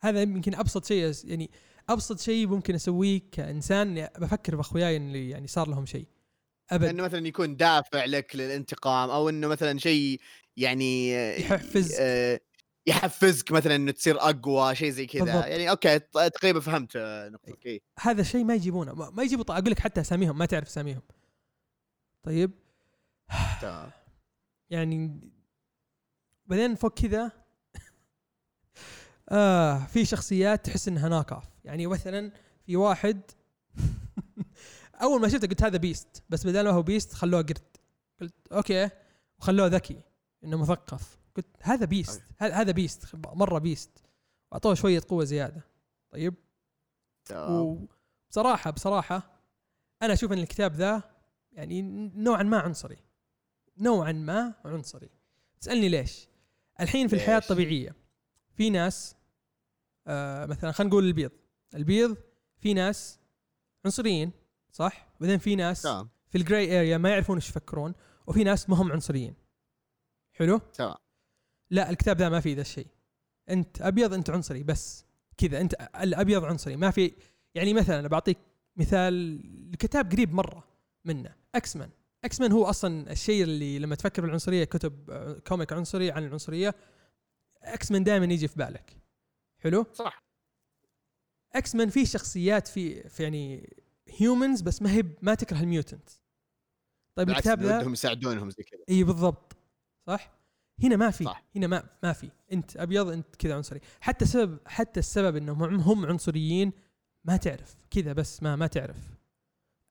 [0.00, 1.50] هذا يمكن أبسط شيء يعني
[1.88, 6.06] أبسط شيء ممكن أسويه كإنسان بفكر بأخوياي اللي يعني صار لهم شيء.
[6.70, 10.20] أبد إنه مثلا يكون دافع لك للانتقام أو إنه مثلا شيء
[10.56, 11.96] يعني يحفز.
[12.00, 12.40] آه،
[12.86, 15.46] يحفزك مثلا إنه تصير أقوى شيء زي كذا.
[15.46, 16.96] يعني أوكي تقريبا فهمت
[17.32, 17.80] نقطتك إيه.
[18.00, 21.02] هذا الشيء ما يجيبونه ما يجيبوا أقول لك حتى أساميهم ما تعرف أساميهم
[22.22, 22.50] طيب.
[24.70, 25.20] يعني
[26.46, 27.32] بعدين فوق كذا
[29.30, 32.32] آه في شخصيات تحس إنها knock off يعني مثلا
[32.66, 33.20] في واحد
[35.02, 37.76] أول ما شفته قلت هذا Beast بس بدل ما هو Beast خلوه قرد.
[38.20, 38.90] قلت أوكي
[39.38, 40.00] وخلوه ذكي
[40.44, 41.18] إنه مثقف.
[41.36, 43.90] قلت هذا Beast هذا هذا Beast مرة Beast
[44.52, 45.62] واعطوه شوية قوة زيادة.
[46.10, 46.34] طيب.
[47.32, 49.40] وبصراحه بصراحة
[50.02, 51.02] أنا أشوف إن الكتاب ذا
[51.52, 51.82] يعني
[52.14, 52.98] نوعا ما عنصري.
[53.78, 55.08] نوعا ما عنصري.
[55.60, 56.28] تسألني ليش؟
[56.80, 57.94] الحين في الحياة؟ الطبيعية
[58.54, 59.16] في ناس
[60.06, 61.30] آه مثلا خلينا نقول البيض.
[61.74, 62.16] البيض
[62.58, 63.18] في ناس
[63.84, 64.32] عنصريين
[64.78, 66.08] صح؟ بعدين في ناس تمام.
[66.28, 67.94] في ال gray area ما يعرفون إيش يفكرون
[68.26, 69.34] وفي ناس ما هم عنصريين.
[70.32, 70.94] حلو؟ تمام.
[71.70, 72.86] لا الكتاب ذا ما فيه ذا الشيء.
[73.50, 75.04] أنت أبيض أنت عنصري بس
[75.36, 75.60] كذا.
[75.60, 76.76] أنت الأبيض عنصري.
[76.76, 77.12] ما في
[77.54, 78.38] يعني مثلا بعطيك
[78.76, 79.14] مثال
[79.72, 80.64] الكتاب قريب مرة
[81.04, 81.90] منه X-Men
[82.24, 85.10] X-Men هو أصلا الشيء اللي لما تفكر بالعنصرية كتب
[85.46, 86.74] comic عنصري عن العنصرية
[87.62, 88.96] X-Men دائما يجي في بالك.
[89.58, 90.22] حلو؟ صح.
[91.54, 93.76] X-Men فيه شخصيات في, في يعني
[94.16, 96.10] humans بس ما هي ما تكره ال mutant
[97.14, 98.80] طيب الكتاب ذا ودهم يساعدونهم زي كذا.
[98.88, 99.56] اي بالضبط.
[100.06, 100.30] صح؟
[100.82, 101.44] هنا ما في صح.
[101.56, 102.30] هنا ما ما في.
[102.52, 103.80] أنت أبيض أنت كذا عنصري.
[104.00, 106.72] حتى سبب حتى السبب إنهم هم- عنصريين
[107.24, 107.76] ما تعرف.
[107.90, 108.96] كذا بس ما ما تعرف.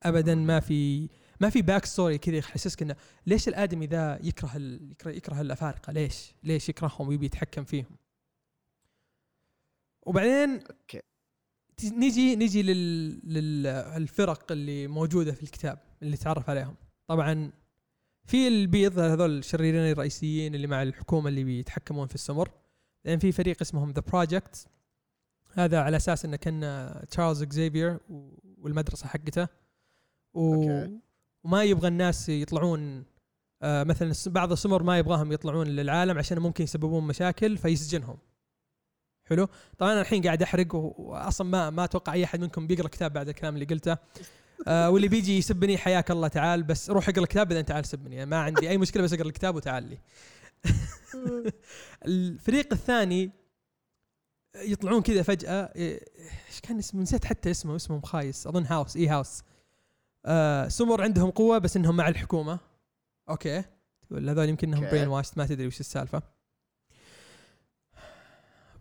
[0.04, 4.92] ابدا ما في ما في back story كذا يحسسك إنه ليش الآدمي ذا يكره ال...
[4.92, 7.98] يكره, يكره الأفارقة؟ ليش؟ ليش يكرههم ويبي يتحكم فيهم؟
[10.06, 11.02] وبعدين أوكي.
[11.84, 13.34] نجي نجي لل...
[13.34, 16.76] للفرق اللي موجودة في الكتاب اللي تعرف عليهم.
[17.08, 17.52] طبعا
[18.26, 22.52] في البيض هذول الشريرين الرئيسيين اللي مع الحكومة اللي بيتحكمون في السمر.
[23.06, 24.68] لأن في فريق اسمهم The Project
[25.54, 28.00] هذا على أساس انه كان تشارلز اكزيفير
[28.58, 29.48] والمدرسة حقته.
[30.34, 30.66] و...
[31.44, 33.06] وما يبغى الناس يطلعون
[33.62, 38.18] آه مثلا بعض السمر ما يبغاهم يطلعون للعالم عشان ممكن يسببون مشاكل فيسجنهم.
[39.30, 39.48] حلو.
[39.78, 43.30] طبعا أنا الحين قاعد أحرق واصلا ما ما أتوقع أي أحد منكم بيقرأ كتاب بعد
[43.30, 43.98] الكلام اللي قلته.
[44.68, 48.16] آه واللي بيجي يسبني حياك الله تعال بس روح اقرأ الكتاب بعدين تعال سبني.
[48.16, 49.98] يعني ما عندي أي مشكلة بس اقرأ الكتاب وتعال لي.
[52.06, 53.32] الفريق الثاني
[54.56, 55.72] يطلعون كذا فجأة.
[55.76, 56.00] إيه،
[56.48, 59.44] إيش كان اسمه؟ نسيت حتى اسمه اسمه مخايس أظن House إي House.
[60.26, 62.60] آه سمر عندهم قوة بس إنهم مع الحكومة.
[63.30, 63.64] أوكي.
[64.10, 64.90] تقول هذول يمكن إنهم.
[64.90, 66.37] brainwashed ما تدري وش السالفة.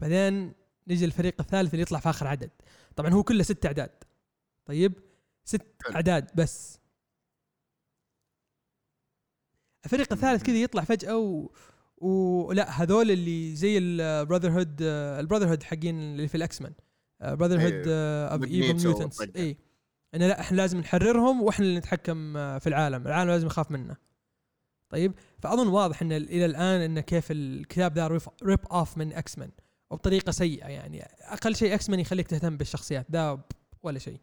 [0.00, 0.52] بعدين
[0.88, 2.50] نجي الفريق الثالث اللي يطلع في آخر عدد.
[2.96, 3.90] طبعا هو كله ست أعداد.
[4.66, 4.92] طيب؟
[5.44, 5.62] ست.
[5.94, 6.78] أعداد بس.
[9.84, 11.50] الفريق الثالث كذا يطلع فجأة و...
[11.98, 16.72] ولا هذول اللي زي ال Brotherhood ال Brotherhood حقين اللي في ال X-Men
[17.20, 19.20] Brotherhood of Evil Mutants.
[19.20, 19.56] اي
[20.14, 23.06] انه لا إحنا لازم نحررهم وإحنا اللي نتحكم آه، في العالم.
[23.06, 23.96] العالم لازم يخاف منا.
[24.88, 29.50] طيب؟ فأظن واضح إن إلى الآن انه كيف الكتاب ذا rip off من X-Men
[29.90, 31.02] وبطريقه سيئة يعني.
[31.20, 33.40] أقل شيء X-Men يخليك تهتم بالشخصيات ذا
[33.82, 34.20] ولا شيء.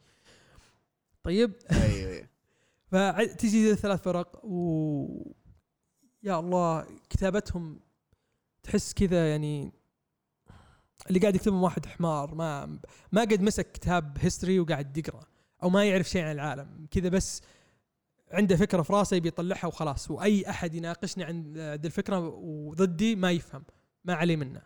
[1.24, 1.54] طيب.
[1.72, 2.28] أيوه أيوه.
[2.92, 5.34] فتجي الثلاث فرق و
[6.24, 7.80] يا الله كتابتهم
[8.64, 9.72] تحس كذا يعني
[11.08, 12.80] اللي قاعد يكتبهم واحد حمار ما
[13.12, 15.26] ما قد مسك كتاب history وقاعد يقرأ
[15.64, 16.88] أو ما يعرف شيء عن العالم.
[16.92, 17.42] كذا بس
[18.32, 20.12] عنده فكرة في راسه يبي يطلعها وخلاص.
[20.12, 23.64] وأي أحد يناقشني عن ذي الفكرة وضدي ما يفهم
[24.06, 24.62] ما عليه منه.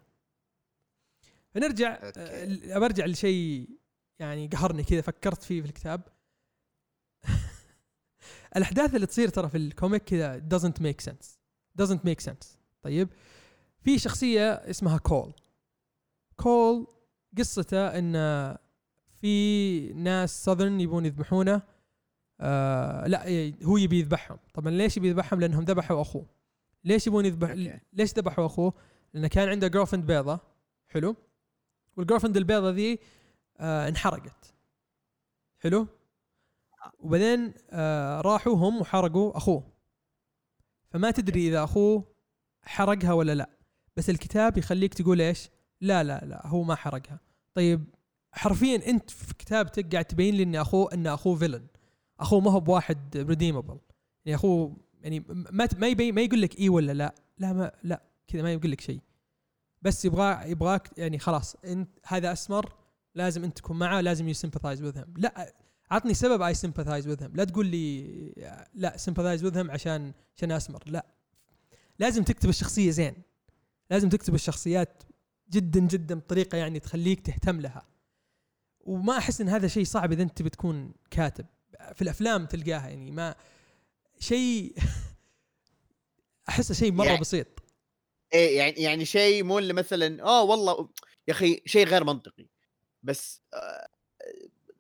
[1.57, 2.73] فنرجع أوكي.
[2.73, 3.69] آه، برجع لشيء
[4.19, 6.01] يعني قهرني كذا فكرت فيه في الكتاب.
[8.57, 11.27] الأحداث اللي تصير ترى في ال comic كذا doesn't make sense.
[11.81, 12.47] doesn't make sense.
[12.81, 13.09] طيب.
[13.81, 15.33] في شخصية اسمها كول.
[16.35, 16.87] كول
[17.37, 18.13] قصته إن
[19.21, 21.61] في ناس southern يبون يذبحونه
[22.41, 24.37] آه لا إيه، هو يبي يذبحهم.
[24.53, 26.25] طبعا ليش يبي يذبحهم؟ لأنهم ذبحوا أخوه.
[26.83, 27.79] ليش يبون يذبح؟ أوكي.
[27.93, 28.73] ليش ذبحوا أخوه؟
[29.13, 30.39] لأنه كان عنده girlfriend بيضة.
[30.87, 31.15] حلو.
[31.97, 32.99] وال girlfriend البيضة ذي
[33.60, 34.53] آه انحرقت.
[35.60, 35.88] حلو؟
[36.99, 39.63] وبعدين آه راحوا هم وحرقوا أخوه.
[40.89, 42.15] فما تدري إذا أخوه
[42.62, 43.49] حرقها ولا لا.
[43.97, 45.49] بس الكتاب يخليك تقول إيش؟
[45.81, 47.19] لا لا لا هو ما حرقها.
[47.53, 47.83] طيب
[48.31, 51.67] حرفيا أنت في كتابتك قاعد تبين لي إن أخوه إن أخوه villain
[52.19, 53.79] أخوه ما هو بواحد redeemable
[54.25, 57.15] يعني أخوه يعني ما ما يبين ما يقول لك إي ولا لا.
[57.38, 58.99] لا ما لا كذا ما يقول لك شيء.
[59.81, 62.73] بس يبغى يبغاك يعني خلاص انت هذا اسمر
[63.15, 64.33] لازم انت تكون معه لازم you
[64.91, 65.05] with him.
[65.17, 65.53] لا
[65.91, 67.29] عطني سبب I with him.
[67.33, 68.07] لا تقول لي
[68.73, 70.83] لا with him عشان عشان اسمر.
[70.85, 71.05] لا.
[71.99, 73.15] لازم تكتب الشخصية زين.
[73.89, 75.03] لازم تكتب الشخصيات
[75.49, 77.85] جدا جدا بطريقة يعني تخليك تهتم لها.
[78.79, 81.45] وما أحس إن هذا شيء صعب إذا أنت بتكون كاتب.
[81.95, 83.35] في الأفلام تلقاها يعني ما
[84.19, 84.75] شيء
[86.49, 87.47] احسه شيء مرة يعني- بسيط.
[88.33, 90.89] إيه يعني يعني شيء مو اللي مثلا آه والله
[91.27, 92.47] يا أخي شيء غير منطقي.
[93.03, 93.87] بس آه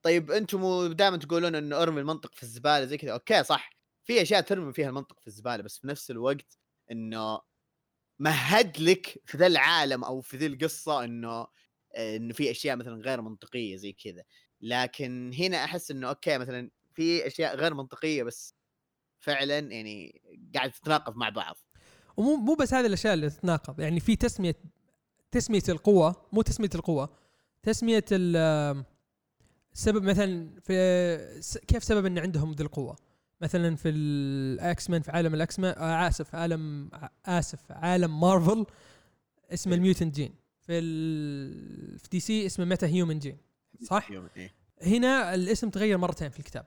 [0.03, 3.69] طيب أنتم دائما تقولون إنه أرمي المنطق في الزبالة زي كذا okay صح.
[4.03, 6.57] في أشياء ترمي فيها المنطق في الزبالة بس في نفس الوقت
[6.91, 7.41] إنه
[8.19, 11.47] مهد لك في ذا العالم أو في ذي القصة إنه
[11.97, 14.23] إنه في أشياء مثلا غير منطقية زي كذا.
[14.61, 18.55] لكن هنا أحس إنه okay مثلا في أشياء غير منطقية بس
[19.19, 20.21] فعلا يعني
[20.55, 21.57] قاعد تتناقض مع بعض.
[22.17, 23.79] ومو مو بس هذه الأشياء اللي تتناقض.
[23.79, 24.55] يعني في تسميه
[25.31, 27.09] تسمية القوة مو تسمية القوة
[27.63, 28.83] تسمية ال-
[29.73, 32.95] السبب مثلا في كيف سبب إن عندهم ذي القوة؟
[33.41, 36.89] مثلا في ال X-Men في عالم ال X-Men آه آسف عالم
[37.25, 38.65] آسف عالم مارفل
[39.53, 39.77] اسمه إيه.
[39.79, 40.33] ال mutant gene.
[40.61, 43.37] في ال في DC اسمه meta human gene
[43.83, 44.09] صح.
[44.81, 46.65] هنا الاسم تغير مرتين في الكتاب.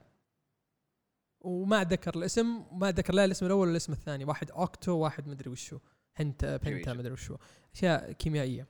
[1.41, 5.49] وما أتذكر الاسم وما أتذكر لا الاسم الأول ولا الاسم الثاني واحد أوكتو واحد مدري
[5.49, 5.79] وشو
[6.15, 6.93] هنت بنتا.
[6.93, 7.37] مدري وشو
[7.75, 8.67] أشياء كيميائية.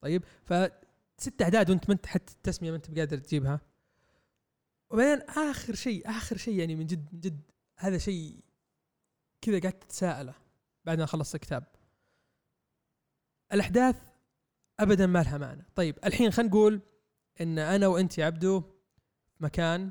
[0.00, 0.54] طيب ف
[1.18, 3.60] ست أعداد وأنت ما أنت حتى التسمية ما أنت بقادر تجيبها.
[4.90, 7.40] وبعدين آخر شيء آخر شيء يعني من جد من جد
[7.78, 8.40] هذا شيء
[9.40, 10.34] كذا قاعد تتساءله
[10.84, 11.64] بعد ما خلصت الكتاب.
[13.52, 13.96] الأحداث
[14.80, 15.66] ابدا ما لها معنى.
[15.74, 16.80] طيب الحين خلينا نقول
[17.40, 18.62] إن أنا وأنت يا عبدو
[19.40, 19.90] مكان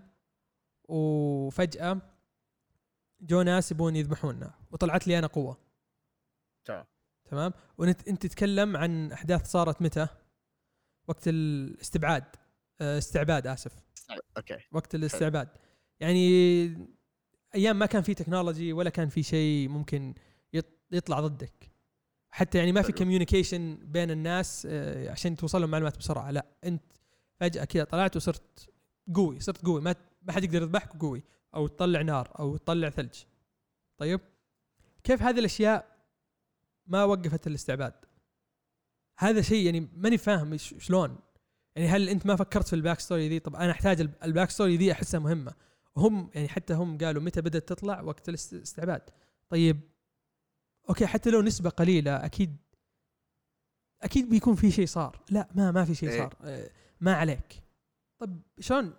[0.88, 2.02] وفجأة
[3.22, 5.58] جو ناس يبون يذبحونا وطلعت لي أنا قوة.
[6.66, 6.86] تمام.
[7.26, 10.08] تمام؟ وانت أنت تتكلم عن أحداث صارت متى؟
[11.08, 12.24] وقت الاستبعاد
[12.82, 13.72] آه، استعباد آسف.
[14.38, 14.58] okay.
[14.72, 15.50] وقت الاستعباد.
[16.00, 16.28] يعني
[17.56, 20.14] أيام ما كان في technology ولا كان في شيء ممكن
[20.58, 21.72] يط- يطلع ضدك.
[22.32, 22.92] حتى يعني ما في.
[22.92, 26.32] communication بين الناس آه، عشان توصل لهم معلومات بسرعة.
[26.32, 26.84] لا أنت
[27.40, 28.70] فجأة كذا طلعت وصرت
[29.16, 29.82] قوي صرت قوي.
[29.82, 31.24] ما ما حد يقدر يذبحك قوي.
[31.56, 33.14] أو تطلع نار أو تطلع ثلج.
[33.98, 34.20] طيب؟
[35.04, 35.98] كيف هذه الأشياء
[36.88, 37.94] ما وقفت الاستعباد؟
[39.18, 41.18] هذا شيء يعني ماني فاهم شلون.
[41.76, 44.29] يعني هل أنت ما فكرت في ال back story ذي؟ طب أنا أحتاج الب- ال
[44.29, 45.54] back story ذي أحسها مهمة.
[45.98, 49.02] هم يعني حتى هم قالوا متى بدأت تطلع وقت الاست- الاستعباد.
[49.50, 49.80] طيب؟
[50.90, 52.58] okay حتى لو نسبة قليلة أكيد
[54.02, 55.20] أكيد بيكون في شيء صار.
[55.30, 56.18] لا ما ما في شيء إيه.
[56.20, 56.36] صار.
[56.44, 56.70] آه،
[57.02, 57.64] ما عليك.
[58.20, 58.94] طب شلون؟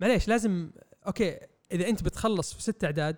[0.00, 0.70] معليش لازم
[1.06, 1.38] okay
[1.72, 3.16] إذا أنت بتخلص في ست أعداد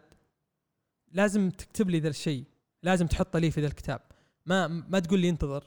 [1.13, 2.45] لازم تكتب لي ذا الشيء.
[2.83, 4.01] لازم تحطه لي في ذا الكتاب.
[4.47, 5.65] ما ما تقول لي انتظر.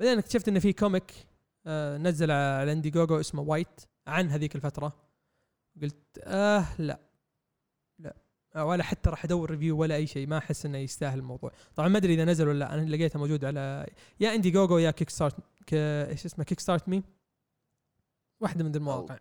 [0.00, 1.26] بعدين اكتشفت إن في comic
[1.66, 4.92] آه نزل على Indiegogo اسمه وايت عن هذيك الفترة.
[5.82, 7.00] قلت آه لا.
[7.98, 8.16] لا.
[8.56, 10.26] آه ولا حتى راح أدور review ولا أي شيء.
[10.26, 11.52] ما أحس إنه يستاهل الموضوع.
[11.76, 12.74] طبعا ما أدري إذا نزل ولا لا.
[12.74, 13.86] أنا لقيته موجود على
[14.20, 15.36] يا Indiegogo يا Kickstart.
[15.72, 17.02] إيش اسمه Kickstart me؟
[18.40, 19.18] واحدة من المواقع.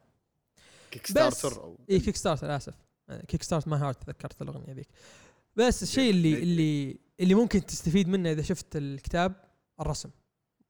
[0.92, 2.00] Kickstarter أو أي.
[2.00, 2.74] Kickstarter آسف.
[3.28, 4.88] Kickstart My Heart تذكرت الأغنية ذيك.
[5.56, 9.36] بس الشيء اللي اللي اللي ممكن تستفيد منه إذا شفت الكتاب
[9.80, 10.10] الرسم.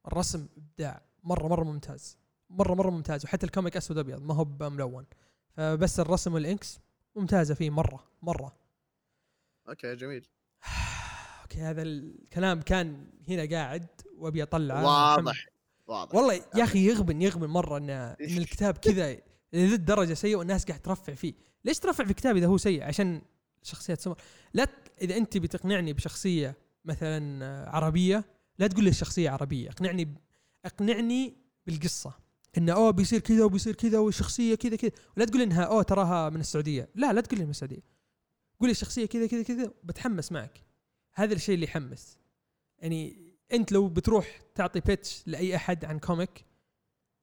[0.07, 1.01] الرسم إبداع.
[1.23, 2.17] مرة مرة ممتاز.
[2.49, 3.25] مرة مرة ممتاز.
[3.25, 5.05] وحتى ال comic أسود أبيض ما هو بملون.
[5.51, 6.79] فبس الرسم وال inks
[7.15, 8.55] ممتازة فيه مرة مرة.
[9.69, 10.27] okay جميل.
[11.41, 14.85] okay هذا الكلام كان هنا قاعد وأبي أطلعه.
[14.85, 15.45] واضح
[15.87, 16.15] واضح.
[16.15, 19.17] والله يا أخي يغبن يغبن مرة ان إن الكتاب كذا
[19.53, 21.33] لذي الدرجة سيء والناس قاعد ترفع فيه.
[21.65, 23.21] ليش ترفع في كتاب إذا هو سيء؟ عشان
[23.63, 24.17] شخصيات سمر
[24.53, 28.25] لا ت- إذا أنت بتقنعني بشخصية مثلا آه، عربية
[28.59, 29.69] لا تقول لي الشخصية عربية.
[29.69, 30.17] اقنعني ب-
[30.65, 31.33] اقنعني
[31.67, 32.13] بالقصة.
[32.57, 34.91] انه أوه بيصير كذا وبيصير كذا والشخصية كذا كذا.
[35.17, 36.89] ولا تقول إنها أوه تراها من السعودية.
[36.95, 37.83] لا لا تقول لي من السعودية.
[38.59, 40.63] قول لي الشخصية كذا كذا كذا بتحمس معك.
[41.13, 42.17] هذا الشيء اللي يحمس.
[42.79, 46.45] يعني أنت لو بتروح تعطي pitch لأي أحد عن comic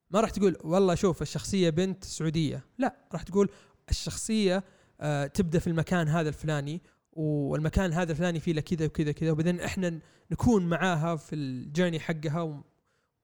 [0.09, 2.65] ما راح تقول والله شوف الشخصية بنت سعودية.
[2.77, 3.49] لا راح تقول
[3.89, 4.63] الشخصية
[5.01, 9.99] آه تبدأ في المكان هذا الفلاني والمكان هذا الفلاني فيه كذا وكذا كذا وبعدين إحنا
[10.31, 12.63] نكون معاها في الجيرني حقها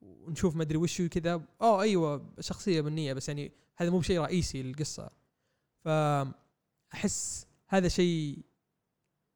[0.01, 4.19] ونشوف ما أدري وش هو كذا آه أيوه شخصية بنيه بس يعني هذا مو بشيء
[4.19, 5.09] رئيسي للقصة.
[5.85, 8.45] فاحس هذا شيء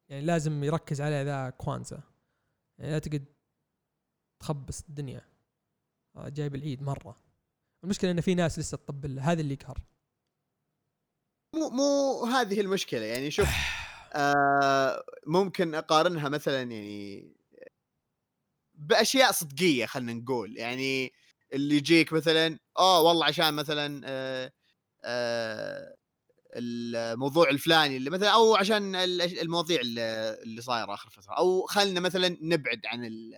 [0.09, 2.01] يعني لازم يركز عليه ذا كوانزا.
[2.77, 3.25] يعني لا تقعد
[4.39, 5.21] تخبص الدنيا.
[6.15, 7.26] آه، جايب العيد مرة.
[7.83, 9.77] المشكلة إن في ناس لسه تطبل هذا اللي يقهر.
[11.55, 13.01] مو مو هذه المشكلة.
[13.01, 13.47] يعني شوف
[14.13, 17.35] آه ممكن أقارنها مثلا يعني
[18.75, 20.57] بأشياء صدقية خلينا نقول.
[20.57, 21.13] يعني
[21.53, 24.51] اللي يجيك مثلا آه والله عشان مثلا آه
[25.05, 25.95] آه
[26.55, 31.33] الموضوع الفلاني اللي مثلا أو عشان ال- المواضيع اللي صايرة آخر فترة.
[31.33, 33.35] أو خلينا مثلا نبعد عن ال-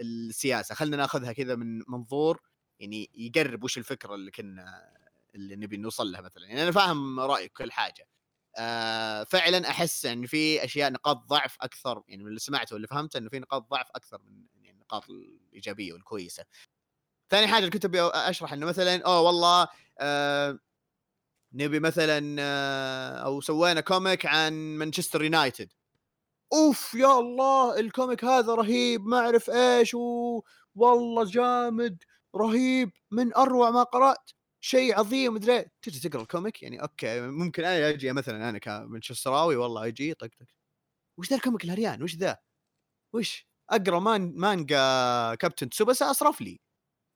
[0.00, 0.74] السياسة.
[0.74, 2.40] خلينا ناخذها كذا من منظور
[2.80, 4.94] يعني يقرب وش الفكرة اللي كنا
[5.34, 6.46] اللي نبي نوصل لها مثلا.
[6.46, 8.08] يعني أنا فاهم رأيك كل حاجة.
[8.58, 13.18] آه فعلا أحس إن في أشياء نقاط ضعف أكثر يعني من اللي سمعته واللي فهمته
[13.18, 16.44] إنه في نقاط ضعف أكثر من يعني النقاط الإيجابية والكويسة.
[17.30, 19.68] ثاني حاجة كنت أبي اشرح إنه مثلا أوه والله
[20.00, 20.58] آه
[21.52, 25.72] نبي مثلا آه أو سوينا كوميك عن مانشستر يونايتد
[26.52, 30.42] أوف يا الله ال comic هذا رهيب ما أعرف إيش و...
[30.74, 32.04] والله جامد.
[32.36, 35.64] رهيب من أروع ما قرأت شيء عظيم مدري.
[35.82, 40.26] تجي تقرأ ال comic؟ يعني okay ممكن أنا أجي مثلا أنا كمانشستراوي والله أجي طق
[40.26, 40.46] طق.
[41.18, 42.38] وش ذا ال comic الهريان وش ذا؟
[43.14, 44.76] وش؟ أقرأ مان مانجا
[45.34, 46.60] كابتن تسوباسا أصرف لي.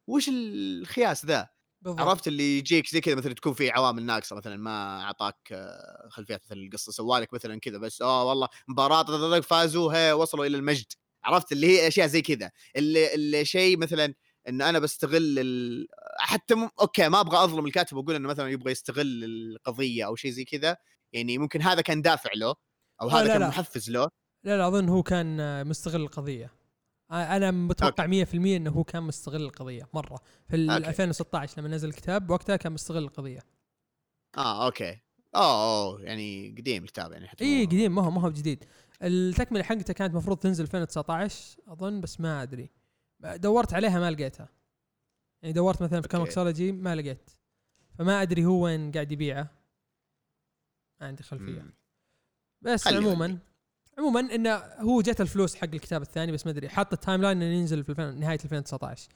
[0.09, 1.49] وش الخياس ذا؟
[1.83, 2.01] بالضبط.
[2.01, 6.43] عرفت اللي يجيك زي كذا مثلا تكون في عوامل ناقصة مثلا ما أعطاك آه، خلفيات
[6.45, 10.87] مثلا القصة سوالك مثلا كذا بس آه والله مباراة فازوا هي وصلوا إلى المجد.
[11.25, 12.51] عرفت اللي هي أشياء زي كذا.
[12.77, 14.15] اللي, اللي شيء مثلا
[14.49, 15.87] إن أنا بستغل ال...
[16.19, 16.69] حتى م...
[16.81, 20.77] okay ما أبغى أظلم الكاتب وأقول إنه مثلا يبغى يستغل القضية أو شيء زي كذا
[21.13, 22.55] يعني ممكن هذا كان دافع له
[23.03, 23.49] أو لا، هذا لا، كان لا.
[23.49, 24.09] محفز له.
[24.45, 26.51] لا لا أظن هو كان آه، مستغل القضية.
[27.11, 30.19] آه، أنا متوقع 100% إنه هو كان مستغل القضية مرة.
[30.49, 30.89] في ال okay.
[30.89, 33.41] 2016 لما نزل الكتاب وقتها كان مستغل القضية.
[34.37, 35.01] آه okay.
[35.35, 38.65] آه أوه، يعني قديم الكتاب يعني حتى اي قديم ما هو ما هو جديد.
[39.03, 42.71] التكملة حقته كانت المفروض تنزل 2019 أظن بس ما أدري.
[43.25, 44.49] دورت عليها ما لقيتها.
[45.43, 46.09] يعني دورت مثلا في.
[46.09, 47.31] Comixology ما لقيت.
[47.99, 49.51] فما أدري هو وين قاعد يبيعه.
[51.01, 51.63] ما عندي خلفية.
[51.63, 51.73] مم.
[52.63, 53.39] بس عموما.
[53.99, 56.69] عموما إنه هو جت الفلوس حق الكتاب الثاني بس ما أدري.
[56.69, 59.09] حاط ال timeline إنه ينزل في نهاية 2019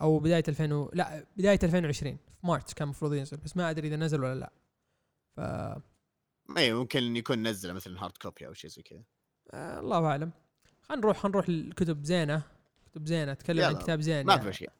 [0.00, 0.90] أو بداية 2000 و...
[0.94, 4.52] لا بداية 2020 في مارس كان المفروض ينزل بس ما أدري إذا نزل ولا لا.
[5.36, 5.40] ف
[6.58, 9.02] اي ممكن يكون نزلة مثلا hard copy أو شيء زي كذا.
[9.50, 10.30] آه الله أعلم.
[10.82, 12.42] خلينا نروح خلينا نروح الكتب زينة.
[12.92, 14.72] كتب زينه أتكلم عن كتاب زين ما في اشياء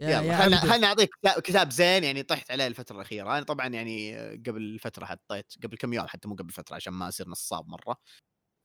[0.00, 1.10] يا يلا خلنا أعطيك
[1.44, 3.32] كتاب- زين يعني طحت عليه الفترة الأخيرة.
[3.38, 7.08] أنا طبعا يعني قبل فترة حطيت قبل كم يوم حتى مو قبل فترة عشان ما
[7.08, 7.96] أصير نصاب مرة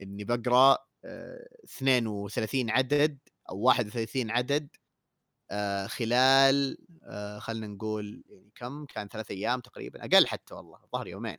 [0.02, 3.20] إني بقرأ آه، 32 عدد
[3.50, 4.70] أو 31 عدد
[5.52, 11.08] آه، خلال آه، خلينا نقول يعني كم؟ كان ثلاث أيام تقريبا أقل حتى والله ظهر
[11.08, 11.38] يومين.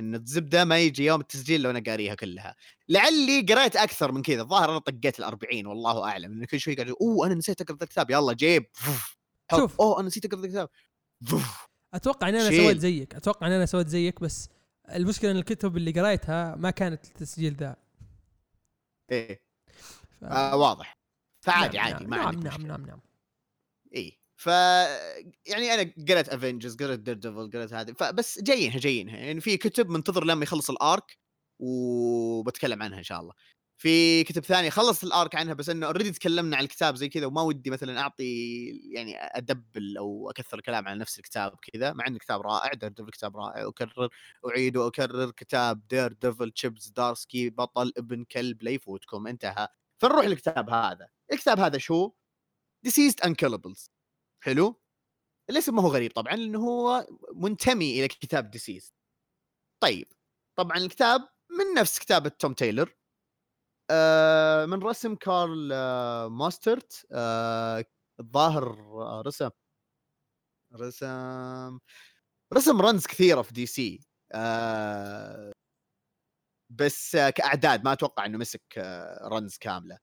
[0.00, 2.56] إن الزبده ما يجي يوم التسجيل لو أنا قاريها كلها.
[2.88, 6.32] لعلي قريت أكثر من كذا الظاهر أنا طقيت ال 40 والله أعلم.
[6.34, 8.66] لأن كل شوي قاعد أوه أنا نسيت أقرأ الكتاب يلا جيب.
[9.56, 9.80] شوف.
[9.80, 10.68] أوه أنا نسيت أقرأ الكتاب.
[11.94, 12.64] أتوقع إن أنا شيل.
[12.64, 14.48] سويت زيك أتوقع إن أنا سويت زيك بس
[14.94, 17.76] المشكلة إن الكتب اللي قريتها ما كانت التسجيل ذا.
[19.12, 19.42] إيه.
[20.20, 20.24] ف...
[20.24, 20.98] آه واضح.
[21.40, 22.68] فعادي نعم، عادي نعم ما نعم عندك نعم مشكلة.
[22.76, 23.00] نعم نعم.
[23.96, 24.46] اي ف
[25.46, 30.24] يعني أنا قريت Avengers قريت Daredevil قريت هذه فبس جايينها جايينها يعني في كتب منتظر
[30.24, 31.18] لما يخلص ال arc
[31.58, 33.32] وبتكلم عنها إن شاء الله.
[33.78, 37.26] في كتب ثانية خلصت ال arc عنها بس إنه already تكلمنا عن الكتاب زي كذا
[37.26, 38.24] وما ودي مثلا أعطي
[38.94, 43.36] يعني أدبل أو أكثر الكلام عن نفس الكتاب كذا مع إنه كتاب رائع Daredevil كتاب
[43.36, 44.08] رائع واكرر
[44.48, 49.68] أعيد وأكرر كتاب Daredevil تشيب زدارسكي بطل ابن كلب لا يفوتكم انتهى.
[49.98, 51.08] فنروح للكتاب هذا.
[51.32, 52.12] الكتاب هذا شو؟
[52.84, 53.90] DCeased Unkillables
[54.42, 54.80] حلو؟
[55.50, 58.94] الاسم ما هو غريب طبعا لأنه هو منتمي إلى كتاب DCeased
[59.82, 60.12] طيب
[60.58, 61.20] طبعا الكتاب
[61.50, 62.94] من نفس كتابة توم تايلر.
[63.90, 67.06] آه من رسم كارل آه موسترت.
[67.12, 67.84] آه
[68.20, 68.64] الظاهر
[69.02, 69.50] آه رسم
[70.74, 71.78] رسم
[72.54, 75.52] رسم runs كثيرة في DC آه
[76.70, 79.98] بس آه كأعداد ما أتوقع إنه مسك آه runs كاملة.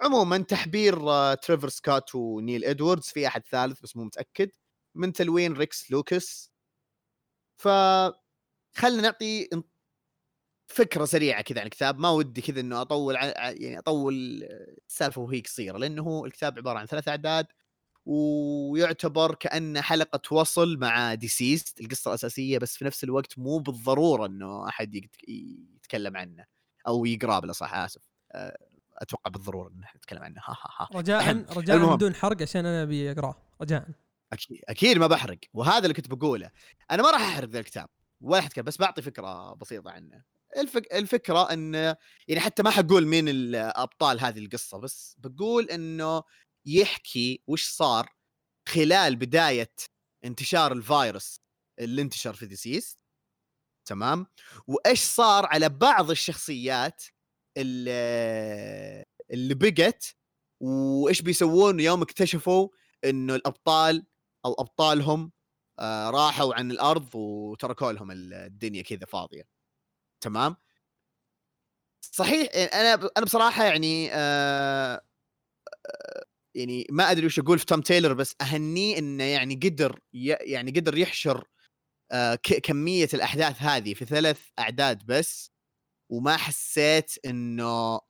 [0.00, 4.50] عموما تحبير آه تريفر سكوت ونيل إدواردز في أحد ثالث بس مو متأكد
[4.94, 6.50] من تلوين ريكس لوكس.
[7.58, 7.68] ف
[8.76, 9.48] خلينا نعطي
[10.68, 11.98] فكرة سريعة كذا عن الكتاب.
[11.98, 14.14] ما ودي كذا إنه أطول يعني أطول
[14.88, 17.46] السالفه وهي قصيرة لأنه الكتاب عبارة عن ثلاث أعداد
[18.06, 24.68] ويعتبر كانه حلقة وصل مع DCeased القصة الأساسية بس في نفس الوقت مو بالضرورة إنه
[24.68, 26.46] أحد يت- يتكلم عنه
[26.88, 28.02] أو يقراه بالاصح آسف.
[28.32, 28.58] أه،
[29.00, 30.40] أتوقع بالضرورة انه نتكلم عنه.
[30.44, 30.98] ها ها ها.
[30.98, 31.96] رجاء رجاء المهم.
[31.96, 33.36] بدون حرق عشان أنا أبي أقرأه.
[33.62, 33.88] رجاء.
[34.32, 35.38] أكيد أكيد ما بحرق.
[35.54, 36.50] وهذا اللي كنت بقوله.
[36.90, 37.88] أنا ما راح أحرق ذا الكتاب.
[38.20, 40.24] ولا حتكلم بس بعطي فكرة بسيطة عنه.
[40.56, 40.94] الفك...
[40.94, 41.74] الفكرة إن
[42.28, 46.22] يعني حتى ما حقول مين الأبطال هذه القصة بس بقول إنه
[46.66, 48.08] يحكي وش صار
[48.68, 49.74] خلال بداية
[50.24, 51.40] انتشار الفيروس
[51.78, 52.98] اللي انتشر في DCeased
[53.84, 54.26] تمام؟
[54.66, 57.04] وإيش صار على بعض الشخصيات
[57.56, 60.16] اللي, بقت
[60.60, 62.68] وإيش بيسوون يوم اكتشفوا
[63.04, 64.06] إنه الأبطال
[64.44, 65.32] أو أبطالهم
[65.78, 69.42] آه راحوا عن الأرض وتركوا لهم الدنيا كذا فاضية.
[70.20, 70.56] تمام؟
[72.00, 75.00] صحيح أنا أنا بصراحة يعني آه
[75.86, 76.24] آه،
[76.54, 80.98] يعني ما أدري وش أقول في توم تايلر بس أهنيه إنه يعني قدر يعني قدر
[80.98, 81.44] يحشر
[82.62, 85.49] كمية الأحداث هذه في ثلاث أعداد بس.
[86.10, 88.00] وما حسيت إنه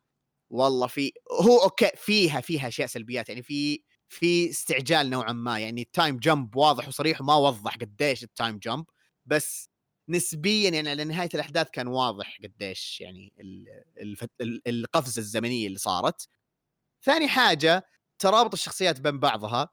[0.51, 5.83] والله في هو okay فيها فيها أشياء سلبيات يعني في في استعجال نوعا ما يعني
[5.83, 8.87] ال time jump واضح وصريح وما وضح قديش ال time jump
[9.27, 9.71] بس
[10.11, 13.33] نسبيا يعني على نهاية الأحداث كان واضح قديش يعني
[14.69, 16.29] القفزة الزمنية اللي صارت.
[17.05, 17.85] ثاني حاجة
[18.19, 19.71] ترابط الشخصيات بين بعضها.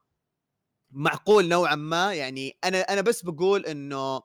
[0.92, 4.22] معقول نوعا ما يعني أنا أنا بس بقول إنه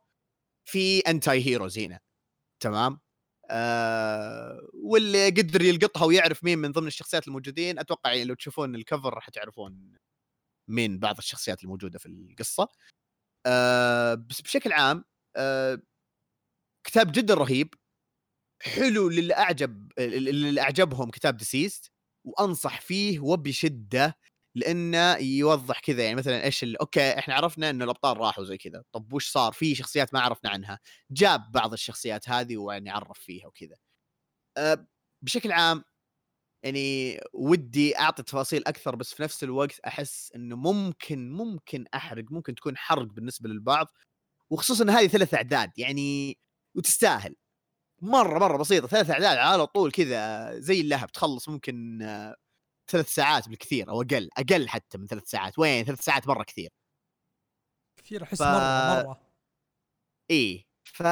[0.67, 2.01] في anti heroes هنا
[2.61, 3.02] تمام؟
[3.53, 8.82] آه واللي قدر يلقطها ويعرف مين من ضمن الشخصيات الموجودين أتوقع يعني لو تشوفون ال
[8.82, 9.95] cover راح تعرفون
[10.69, 12.69] مين بعض الشخصيات الموجودة في القصة.
[13.47, 15.05] آه بس بشكل عام
[15.37, 15.83] آه
[16.87, 17.75] كتاب جدا رهيب
[18.63, 21.93] حلو للي اعجب اللي اعجبهم كتاب DCeased
[22.27, 24.19] وأنصح فيه وبشدة
[24.55, 29.13] لأنه يوضح كذا يعني مثلا إيش أوكي إحنا عرفنا إنه الأبطال راحوا زي كذا طب
[29.13, 30.79] وش صار؟ في شخصيات ما عرفنا عنها.
[31.11, 33.77] جاب بعض الشخصيات هذه ويعني عرف فيها وكذا.
[34.59, 34.87] أه
[35.23, 35.85] بشكل عام
[36.65, 42.55] يعني ودي أعطي تفاصيل أكثر بس في نفس الوقت أحس إنه ممكن ممكن أحرق ممكن
[42.55, 43.89] تكون حرق بالنسبة للبعض.
[44.51, 46.39] وخصوصا هذه ثلاث أعداد يعني
[46.77, 47.37] وتستاهل.
[48.03, 51.99] مرة مرة بسيطة ثلاث أعداد على طول كذا زي اللهب تخلص ممكن
[52.91, 56.71] ثلاث ساعات بالكثير أو أقل أقل حتى من ثلاث ساعات وين؟ ثلاث ساعات مرة كثير.
[57.97, 59.21] كثير أحس ف- مرة مرة.
[60.31, 61.03] إيه ف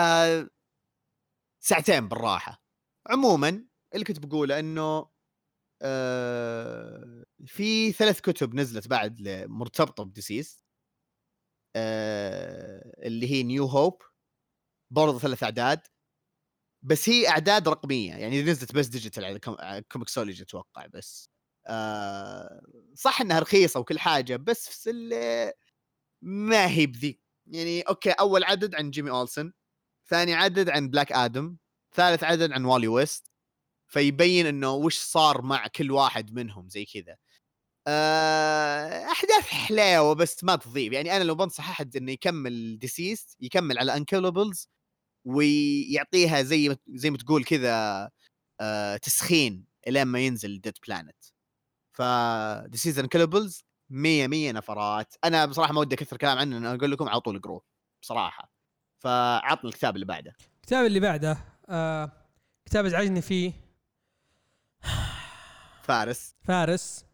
[1.62, 2.62] ساعتين بالراحة.
[3.10, 5.10] عموما اللي كنت بقوله إنه
[5.82, 10.64] آه في ثلاث كتب نزلت بعد مرتبطة بديسيس
[11.76, 14.02] آه اللي هي نيو هوب
[14.92, 15.80] برضه ثلاث أعداد
[16.82, 18.14] بس هي أعداد رقمية.
[18.14, 19.40] يعني نزلت بس digital على
[19.92, 21.30] ComiXology أتوقع بس.
[21.70, 22.60] آه
[22.94, 25.52] صح إنها رخيصة وكل حاجة بس في ال-
[26.22, 27.20] ما هي بذي.
[27.46, 29.52] يعني okay أول عدد عن جيمي أولسن
[30.08, 31.56] ثاني عدد عن بلاك آدم
[31.94, 33.30] ثالث عدد عن والي ويست
[33.88, 37.16] فيبين إنه وش صار مع كل واحد منهم زي كذا.
[37.86, 40.92] آه، أحداث حلاوه بس ما تضيف.
[40.92, 44.68] يعني أنا لو بنصح أحد إنه يكمل DCeased يكمل على Unkillables
[45.26, 48.10] ويعطيها زي زي ما تقول كذا
[48.60, 51.16] آه، تسخين إلين ما ينزل Dead Planet
[52.00, 52.02] ف
[52.66, 55.14] DCeased Unkillables 100 100 نفرات.
[55.24, 57.62] أنا بصراحة ما ودي أكثر كلام عنه أنا أقول لكم على طول اقروه
[58.02, 58.52] بصراحة.
[58.98, 60.36] فعطنا الكتاب اللي بعده.
[60.56, 61.38] الكتاب اللي بعده
[61.68, 62.12] آه
[62.64, 63.52] كتاب ازعجني فيه.
[65.82, 66.34] فارس.
[66.42, 67.04] فارس.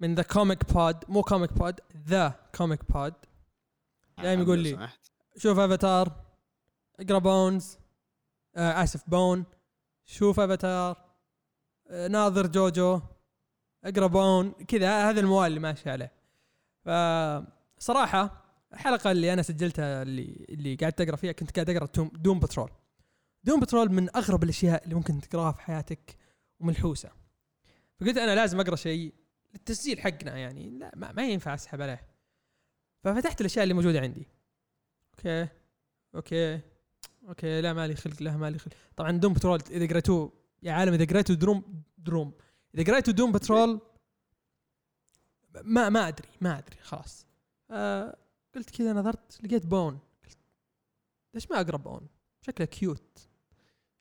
[0.00, 3.14] من The Comic Pod مو Comic Pod The Comic Pod
[4.22, 4.70] دايم يقول لي.
[4.70, 5.10] سمحت.
[5.36, 6.24] شوف افاتار
[7.00, 7.78] اقرأ Bones
[8.56, 9.44] آه اسف Bone
[10.04, 10.96] شوف افاتار
[11.88, 13.00] آه ناظر JoJo.
[13.84, 16.12] اقرأ Bone كذا هذا الموال اللي ماشي عليه.
[16.84, 22.70] فصراحة الحلقة اللي أنا سجلتها اللي اللي قاعد اقرا فيها كنت قاعد أقرأ Doom Patrol.
[23.44, 26.16] Doom Patrol من أغرب الأشياء اللي ممكن تقراها في حياتك
[26.60, 27.10] وملحوسة.
[28.00, 29.14] فقلت أنا لازم أقرأ شيء
[29.54, 32.06] للتسجيل حقنا يعني لا ما, ما ينفع أسحب عليه.
[33.04, 34.28] ففتحت الأشياء اللي موجودة عندي.
[35.14, 35.48] okay
[36.14, 36.60] okay
[37.28, 38.74] okay لا مالي خلق لا مالي خلق.
[38.96, 42.32] طبعا Doom Patrol إذا قريتوه يا عالم إذا قريتوا Doom Doom.
[42.74, 43.80] اذا قريتوا Doom Patrol
[45.62, 46.76] ما ما أدري ما أدري.
[46.76, 47.26] خلاص.
[47.70, 48.16] آه
[48.54, 50.38] قلت كذا نظرت لقيت Bone قلت
[51.34, 52.08] ليش ما اقرا Bone
[52.40, 53.28] شكله cute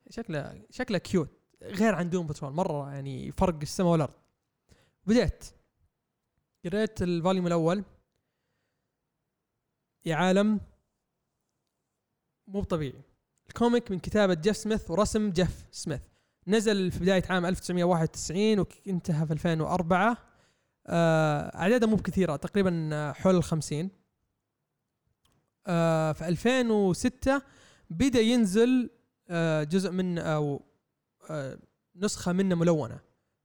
[0.10, 1.30] شكله شكله cute
[1.62, 4.14] غير عن دوم بترول مرة يعني فرق السماء والأرض.
[5.06, 5.46] بديت
[6.66, 7.84] قريت ال volume الأول.
[10.06, 10.62] يا عالم.
[12.48, 13.02] مو طبيعي
[13.48, 16.02] ال comic من كتابة جيف سميث ورسم جيف سميث
[16.50, 20.18] نزل في بداية عام 1991 وانتهى في 2004
[20.88, 23.90] آه، أعداده مو بكثيرة تقريبا حول ال 50
[25.68, 27.42] آه، في 2006
[27.90, 28.90] بدأ ينزل
[29.30, 30.62] آه، جزء من أو
[31.30, 31.60] آه،
[31.96, 33.00] نسخة منه ملونة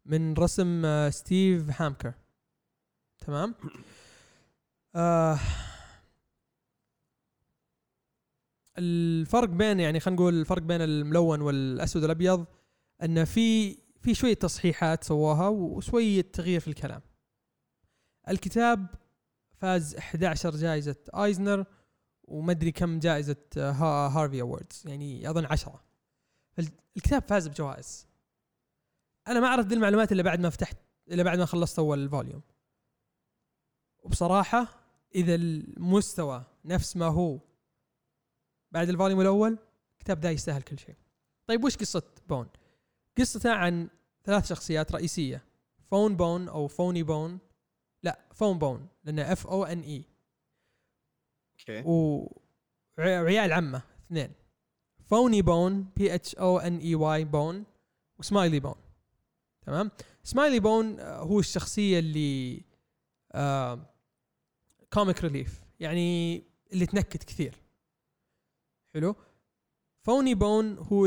[0.06, 2.14] من رسم ستيف هامكر.
[3.18, 3.54] تمام؟
[8.78, 12.44] الفرق بين يعني خلينا نقول الفرق بين الملون والأسود والأبيض
[13.02, 17.02] أن في في شوية تصحيحات سواها وشوية تغيير في الكلام.
[18.28, 18.86] الكتاب
[19.56, 21.64] فاز 11 جائزة آيزنر
[22.24, 25.84] ومدري كم جائزة آه، ها- هارفي awards يعني أظن 10
[26.96, 28.06] الكتاب فاز بجوائز.
[29.28, 30.76] أنا ما عرفت دي المعلومات إلا بعد ما فتحت
[31.10, 32.42] إلا بعد ما خلصت أول volume.
[34.02, 34.66] وبصراحة
[35.14, 37.38] إذا المستوى نفس ما هو
[38.72, 39.58] بعد ال volume الأول
[39.94, 40.96] الكتاب ده يستاهل كل شيء
[41.46, 42.48] طيب وش قصة بون
[43.18, 43.88] قصته عن
[44.24, 45.44] ثلاث شخصيات رئيسية.
[45.90, 47.38] فون بون أو فوني بون
[48.02, 50.04] لا فون بون لأنه F O N E
[51.50, 51.82] okay.
[52.98, 54.32] وعيال عمه اثنين.
[55.06, 57.64] فوني بون P H O N E Y بون
[58.18, 58.74] وسمايلي بون
[59.66, 59.90] تمام؟
[60.22, 62.62] سمايلي بون آه، هو الشخصية اللي
[64.92, 66.42] comic relief يعني
[66.72, 67.54] اللي تنكت كثير.
[68.94, 69.16] حلو؟
[70.04, 71.06] فوني بون هو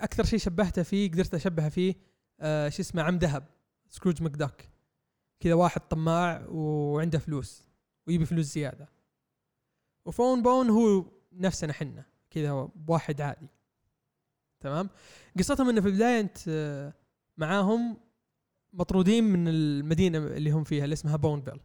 [0.00, 1.94] أكثر شيء شبهته فيه قدرت أشبهه فيه
[2.40, 3.46] آه شو اسمه عم ذهب
[3.88, 4.70] سكروج مكدك
[5.40, 7.64] كذا واحد طماع وعنده فلوس
[8.06, 8.88] ويبي فلوس زيادة.
[10.04, 13.48] وفون بون هو نفسنا حنا كذا واحد عادي.
[14.60, 14.90] تمام؟
[15.38, 16.94] قصتهم إنه في البداية أنت آه،
[17.36, 17.96] معاهم
[18.72, 21.60] مطرودين من المدينة اللي هم فيها اللي اسمها بونفيل.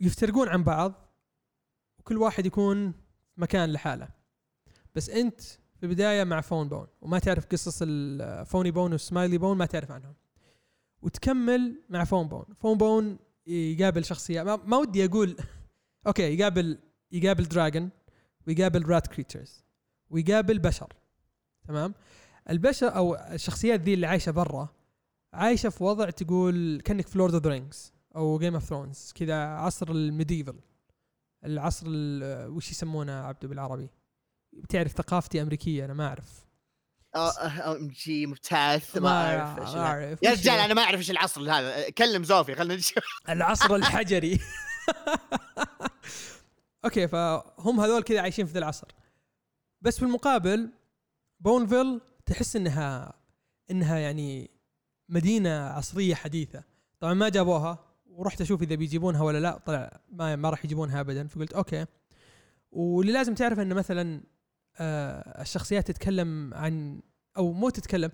[0.00, 0.94] ويفترقون عن بعض
[1.98, 2.94] وكل واحد يكون
[3.40, 4.08] مكان لحاله.
[4.94, 9.66] بس انت في البداية مع فون بون وما تعرف قصص الفوني بون والسمايلي بون ما
[9.66, 10.14] تعرف عنهم.
[11.02, 12.44] وتكمل مع فون بون.
[12.58, 15.36] فون بون يقابل شخصيه ما, ودي أقول
[16.06, 16.78] okay يقابل
[17.12, 17.90] يقابل dragon
[18.46, 19.64] ويقابل rat creatures
[20.10, 20.92] ويقابل بشر
[21.68, 21.94] تمام؟
[22.50, 24.68] البشر أو الشخصيات ذي اللي عايشة برا
[25.32, 29.90] عايشة في وضع تقول كأنك في لورد اوف رينجز أو جيم اوف ثرونز كذا عصر
[29.90, 30.56] ال medieval.
[31.44, 33.90] العصر ال- وش يسمونه عبده بالعربي؟
[34.52, 36.46] بتعرف ثقافتي أمريكية أنا ما أعرف.
[37.16, 40.18] أم جي ممتاز ما أعرف إيش ما أعرف.
[40.22, 41.90] يا رجال؟ أنا ما أعرف إيش العصر هذا.
[41.90, 43.04] كلم زوفي خلينا نشوف.
[43.28, 44.40] العصر الحجري.
[46.84, 48.88] أوكي فهم هذول كذا عايشين في ذا العصر.
[49.80, 50.70] بس في المقابل
[51.40, 53.12] بونفيل تحس إنها
[53.70, 54.50] إنها يعني
[55.08, 56.64] مدينة عصرية حديثة.
[57.00, 57.89] طبعا ما جابوها.
[58.20, 61.86] ورحت أشوف إذا بيجيبونها ولا لا طلع ما ما راح يجيبونها ابدا فقلت okay.
[62.72, 64.22] واللي لازم تعرف إنه مثلا
[64.76, 67.00] آه الشخصيات تتكلم عن
[67.36, 68.10] أو مو تتكلم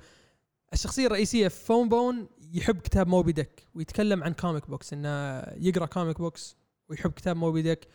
[0.73, 5.87] الشخصية الرئيسية في فون بون يحب كتاب موبي ديك ويتكلم عن comic books إنه يقرأ
[5.87, 6.57] comic books
[6.89, 7.89] ويحب كتاب موبي ديك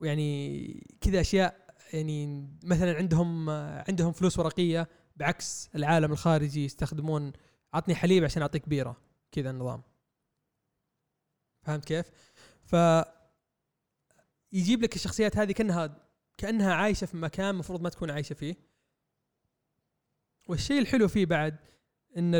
[0.00, 3.50] ويعني كذا أشياء يعني مثلا عندهم
[3.88, 7.32] عندهم فلوس ورقية بعكس العالم الخارجي يستخدمون
[7.74, 8.96] عطني حليب عشان أعطيك بيرة.
[9.32, 9.89] كذا النظام.
[11.62, 12.10] فهمت كيف؟
[12.62, 12.76] ف
[14.52, 18.56] يجيب لك الشخصيات هذه كانها كأنها عايشة في مكان المفروض ما تكون عايشة فيه.
[20.48, 21.56] والشيء الحلو فيه بعد
[22.16, 22.34] إن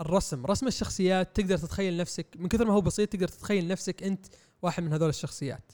[0.00, 0.46] الرسم.
[0.46, 2.26] رسم الشخصيات تقدر تتخيل نفسك.
[2.36, 4.26] من كثر ما هو بسيط تقدر تتخيل نفسك أنت
[4.62, 5.72] واحد من هذول الشخصيات.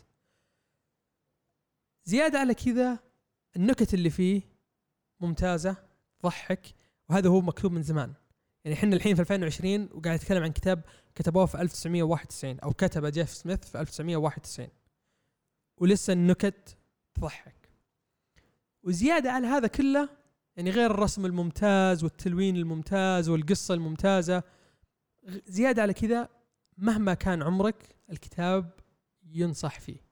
[2.05, 2.99] زيادة على كذا
[3.57, 4.43] النكت اللي فيه
[5.21, 5.77] ممتازة
[6.19, 6.75] تضحك
[7.09, 8.14] وهذا هو مكتوب من زمان.
[8.67, 13.31] يعني إحنا الحين في 2020 وقاعد نتكلم عن كتاب كتبوه في 1991 أو كتبه جيف
[13.31, 14.69] سميث في 1991
[15.77, 16.77] ولسه النكت
[17.14, 17.71] تضحك.
[18.83, 20.09] وزيادة على هذا كله
[20.57, 24.43] يعني غير الرسم الممتاز والتلوين الممتاز والقصة الممتازة
[25.47, 26.29] زيادة على كذا
[26.79, 28.71] مهما كان عمرك الكتاب
[29.23, 30.07] ينصح فيه.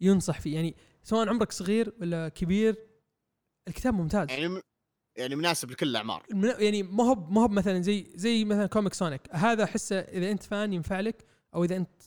[0.00, 0.54] ينصح فيه.
[0.54, 2.76] يعني سواء عمرك صغير ولا كبير
[3.68, 4.30] الكتاب ممتاز.
[4.30, 4.62] يعني
[5.16, 6.26] يعني مناسب لكل الأعمار.
[6.58, 10.42] يعني ما هو ما هو مثلا زي زي مثلا comic سونيك هذا أحسه إذا أنت
[10.42, 12.02] fan ينفع لك أو إذا أنت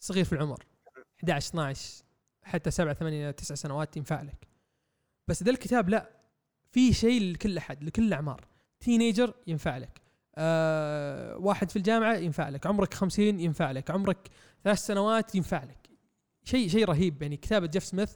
[0.00, 0.64] صغير في العمر.
[1.18, 2.04] 11 12
[2.42, 4.48] حتى 7 8 9 سنوات ينفع لك.
[5.28, 6.10] بس ذا الكتاب لا.
[6.70, 8.48] في شيء لكل أحد لكل الاعمار
[8.80, 10.00] teenager ينفع لك.
[10.36, 12.66] آه واحد في الجامعة ينفع لك.
[12.66, 13.90] عمرك 50 ينفع لك.
[13.90, 14.28] عمرك
[14.64, 15.90] ثلاث سنوات ينفع لك.
[16.44, 17.22] شيء شيء رهيب.
[17.22, 18.14] يعني كتابة جيف سميث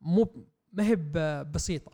[0.00, 0.96] مو ما هي
[1.44, 1.92] بسيطة.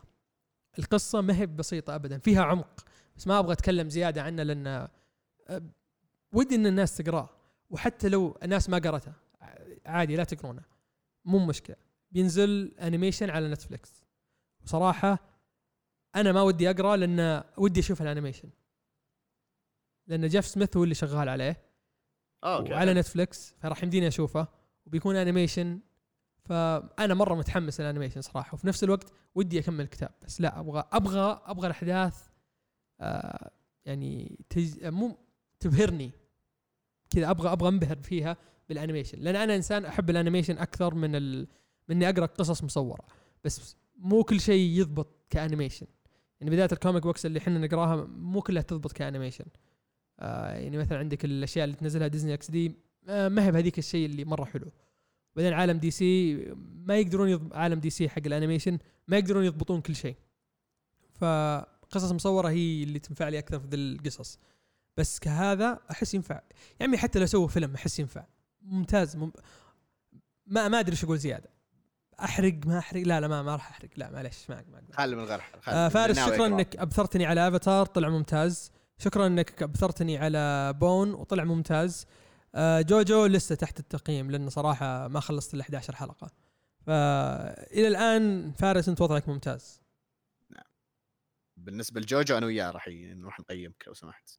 [0.79, 2.85] القصة ما هي بسيطة ابدا فيها عمق
[3.17, 4.89] بس ما أبغى أتكلم زيادة عنه لأن آه،
[6.33, 7.29] ودي إن الناس تقراه
[7.69, 9.13] وحتى لو الناس ما قرته
[9.85, 10.61] عادي لا تقرونه
[11.25, 11.75] مو مشكلة.
[12.11, 14.05] بينزل animation على نتفلكس
[14.63, 15.19] وصراحة
[16.15, 18.49] أنا ما ودي أقرأ لأن ودي أشوف ال animation
[20.07, 21.61] لأن جيف سميث هو اللي شغال عليه.
[22.43, 22.73] okay.
[22.73, 24.47] وعلى نتفلكس فراح يمديني أشوفه
[24.85, 25.79] وبيكون animation
[26.45, 30.83] فأنا مرة متحمس ال animation صراحة وفي نفس الوقت ودي أكمل الكتاب بس لا أبغى
[30.91, 32.27] أبغى أبغى الأحداث
[33.01, 33.51] آه
[33.85, 34.85] يعني تج...
[34.85, 35.17] مو
[35.59, 36.11] تبهرني.
[37.09, 38.37] كذا أبغى أبغى أنبهر فيها
[38.69, 41.47] بال animation لأن أنا إنسان أحب ال animation أكثر من ال...
[41.89, 43.05] من إني أقرأ قصص مصورة
[43.43, 45.87] بس مو كل شيء يضبط ك animation.
[46.39, 49.45] يعني بداية ال comic books اللي إحنا نقراها مو كلها تضبط ك animation.
[50.19, 52.75] آه يعني مثلا عندك الأشياء اللي تنزلها ديزني إكس دي
[53.07, 54.71] آه ما هي بهذيك الشيء اللي مرة حلو.
[55.35, 56.35] بعدين عالم دي سي
[56.85, 60.15] ما يقدرون يضبط عالم دي سي حق ال animation ما يقدرون يضبطون كل شيء.
[61.13, 64.39] فقصص مصورة هي اللي تنفع لي أكثر في ذي القصص.
[64.97, 66.41] بس كهذا أحس ينفع.
[66.79, 68.25] يعني حتى لو سووا فيلم أحس ينفع.
[68.61, 69.15] ممتاز.
[69.15, 69.31] مم...
[70.47, 71.49] ما ما أدري إيش أقول زيادة.
[72.19, 73.89] أحرق؟ ما أحرق؟ لا لا ما, ما راح أحرق.
[73.97, 74.93] لا معلش ما ما أقدر.
[74.93, 77.85] خلي من غير حرق آه فارس شكرا إنك أبثرتني على أفاتار.
[77.85, 78.71] طلع ممتاز.
[78.97, 82.05] شكرا إنك أبثرتني على بون وطلع ممتاز.
[82.57, 86.31] جوجو لسه تحت التقييم لأنه صراحة ما خلصت ال 11 حلقة.
[86.81, 89.81] فالى الآن فارس أنت وضعك ممتاز.
[90.49, 90.63] نعم.
[91.57, 94.29] بالنسبة لجوجو أنا وياه راح نروح نقيمك لو سمحت.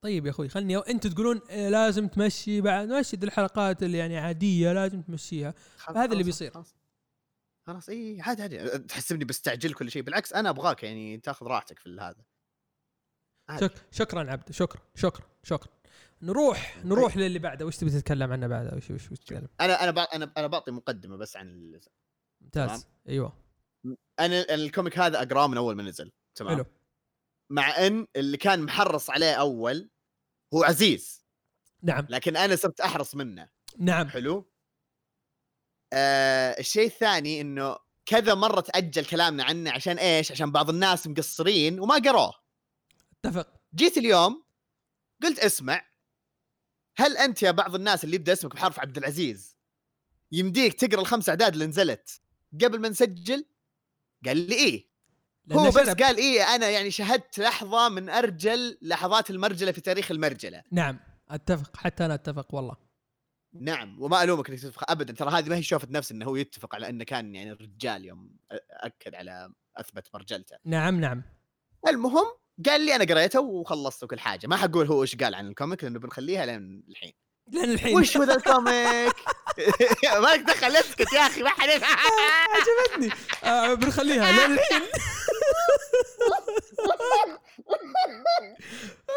[0.00, 4.72] طيب يا أخوي خلني أنت تقولون إيه لازم تمشي بعد مشي الحلقات اللي يعني عادية
[4.72, 5.54] لازم تمشيها.
[5.88, 6.50] هذا اللي بيصير.
[6.50, 6.76] خلاص.
[7.66, 8.78] خلاص إي عادي عادي.
[8.78, 10.02] تحسبني بستعجل كل شيء.
[10.02, 12.24] بالعكس أنا أبغاك يعني تاخذ راحتك في هذا.
[13.60, 15.72] شك شكرا عبد شكرا شكرا شكرا.
[16.22, 17.22] نروح نروح طيب.
[17.22, 17.66] للي بعده.
[17.66, 21.36] وش تبي تتكلم عنه بعده؟ وش وش تتكلم؟ أنا أنا أنا أنا بعطي مقدمة بس
[21.36, 21.80] عن
[22.40, 22.86] ممتاز.
[23.08, 23.46] أيوه.
[24.20, 26.12] أنا الكوميك هذا أقراه من أول ما نزل.
[26.34, 26.66] تمام؟ حلو.
[27.50, 29.90] مع إن اللي كان محرص عليه أول
[30.54, 31.24] هو عزيز.
[31.82, 32.06] نعم.
[32.10, 33.48] لكن أنا صرت أحرص منه.
[33.78, 34.08] نعم.
[34.08, 34.50] حلو؟
[35.92, 41.80] آه الشيء الثاني إنه كذا مرة تأجل كلامنا عنه عشان إيش؟ عشان بعض الناس مقصرين
[41.80, 42.34] وما قروه.
[43.24, 43.52] اتفق.
[43.74, 44.44] جيت اليوم
[45.22, 45.95] قلت اسمع
[46.96, 49.56] هل أنت يا بعض الناس اللي يبدأ اسمك بحرف عبد العزيز
[50.32, 52.20] يمديك تقرأ الخمس أعداد اللي نزلت
[52.64, 53.44] قبل ما نسجل؟
[54.26, 54.88] قال لي إيه.
[55.52, 60.62] هو بس قال إيه أنا يعني شهدت لحظة من أرجل لحظات المرجلة في تاريخ المرجلة.
[60.72, 62.76] نعم أتفق حتى أنا أتفق والله.
[63.52, 65.12] نعم وما ألومك إنك تتفق ابدا.
[65.12, 68.36] ترى هذه ما هي شوفة نفس إنه هو يتفق على إنه كان يعني رجال يوم
[68.70, 70.56] أكد على أثبت مرجلته.
[70.64, 71.22] نعم نعم.
[71.88, 72.26] المهم
[72.66, 74.46] قال لي أنا قريته وخلصت كل حاجة.
[74.46, 77.12] ما حقول هو إيش قال عن الكوميك لأنه بنخليها لين الحين.
[77.48, 77.96] لين الحين.
[77.96, 79.14] وش ذا الكوميك؟
[80.22, 81.68] مالك دخل اسكت يا أخي ما حد
[82.56, 83.12] عجبتني.
[83.44, 84.82] آه بنخليها لين الحين.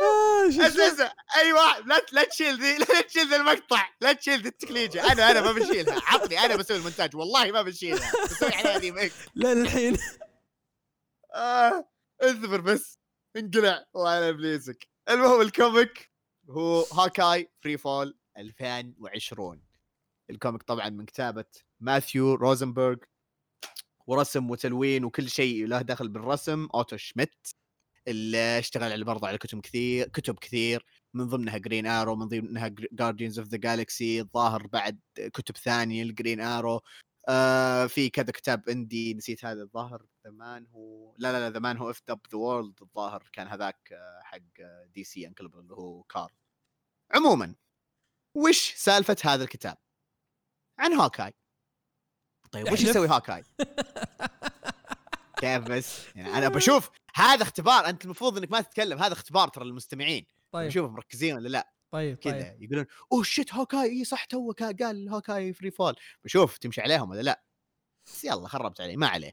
[0.02, 1.14] آه،؟ أساسا.
[1.36, 3.90] أي واحد لا لا تشيل ذي لا تشيل ذي المقطع.
[4.02, 6.02] لا تشيل ذي التكليجه أنا أنا ما بشيلها.
[6.06, 7.16] عطني أنا بسوي المونتاج.
[7.16, 8.12] والله ما بشيلها.
[8.26, 9.14] بسوي عليها remake.
[9.36, 9.98] لين الحين.
[11.36, 11.90] آه
[12.22, 12.99] اصبر بس.
[13.38, 16.12] انقلع الله على ابليسك المهم ال comic
[16.50, 19.62] هو Hawkeye Freefall 2020
[20.30, 21.46] ال comic طبعا من كتابة
[21.80, 22.98] ماثيو روزنبرغ
[24.08, 27.48] ورسم وتلوين وكل شيء له دخل بالرسم أوتو شميت.
[28.08, 32.68] اللي اشتغل على برضه على كتب كثير كتب كثير من ضمنها جرين ارو من ضمنها
[32.92, 35.00] جارديانز اوف ذا جالكسي الظاهر بعد
[35.34, 36.82] كتب ثانية الجرين ارو
[37.30, 41.60] آه في كذا كتاب اندي نسيت هذا الظاهر ذا مان هو لا لا لا ذا
[41.60, 44.38] مان هو اف اب ذا وورلد الظاهر كان هذاك آه، حق
[44.94, 46.34] دي سي انقلب اللي هو كار
[47.12, 47.56] عموما
[48.36, 49.78] وش سالفة هذا الكتاب؟
[50.80, 51.34] عن هوكاي
[52.52, 52.90] طيب وش احلف.
[52.90, 53.44] يسوي هوكاي؟
[55.42, 59.66] كيف بس؟ يعني أنا بشوف هذا اختبار أنت المفروض إنك ما تتكلم هذا اختبار ترى
[59.66, 64.26] للمستمعين طيب بشوفهم مركزين ولا لا طيب كذا طيب يقولون oh shit Hawkeye اي صح
[64.26, 65.96] تو قال Hawkeye Freefall.
[66.24, 67.44] بشوف تمشي عليهم ولا لا.
[68.08, 69.32] بس يلا خربت عليه ما عليه.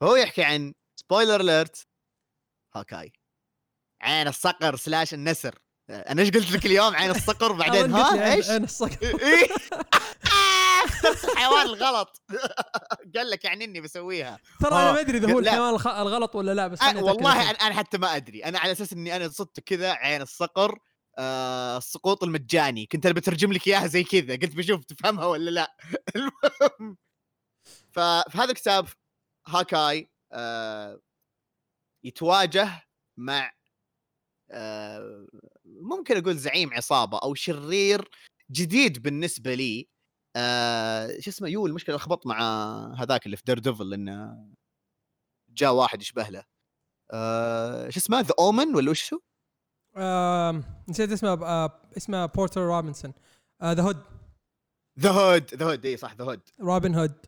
[0.00, 1.86] فهو يحكي عن spoiler alert
[2.76, 3.12] Hawkeye.
[4.00, 5.58] عين الصقر slash النسر.
[5.90, 8.98] أنا إيش قلت لك اليوم؟ عين الصقر بعدين؟ ها؟ إيش؟ عين الصقر.
[9.22, 9.48] إيه؟
[10.84, 12.22] اخترت الحيوان الغلط.
[13.16, 14.38] قال لك يعني إني بسويها.
[14.60, 14.82] ترى آه.
[14.82, 15.38] أنا ما أدري إذا هو.
[15.38, 17.50] الحيوان الغلط ولا لا بس أتأكد والله.
[17.50, 18.44] أنا حتى ما أدري.
[18.44, 20.78] أنا على أساس إني أنا صدت كذا عين الصقر
[21.18, 22.86] آه السقوط المجاني.
[22.86, 24.36] كنت أنا بترجم لك إياها زي كذا.
[24.36, 25.76] قلت بشوف تفهمها ولا لا.
[26.16, 26.96] المهم.
[27.92, 28.88] ففي هذا الكتاب
[29.46, 31.00] هاكاي آه
[32.04, 32.82] يتواجه
[33.16, 33.52] مع
[34.50, 35.26] آه
[35.64, 38.10] ممكن أقول زعيم عصابة أو شرير
[38.50, 39.88] جديد بالنسبة لي.
[40.36, 42.40] آه شو اسمه يو المشكلة لخبط مع
[42.98, 44.48] هذاك اللي في Daredevil إنه
[45.50, 46.44] جاء واحد يشبه له.
[47.12, 49.20] آه شو اسمه The Omen ولا وش هو؟
[50.88, 53.14] نسيت اسمه آه، اسمه بورتر روبنسون.
[53.64, 53.96] The Hood
[55.00, 57.26] The Hood The Hood إي صح The Hood Robin Hood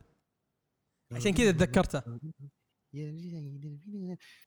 [1.11, 2.03] عشان كذا تذكرته.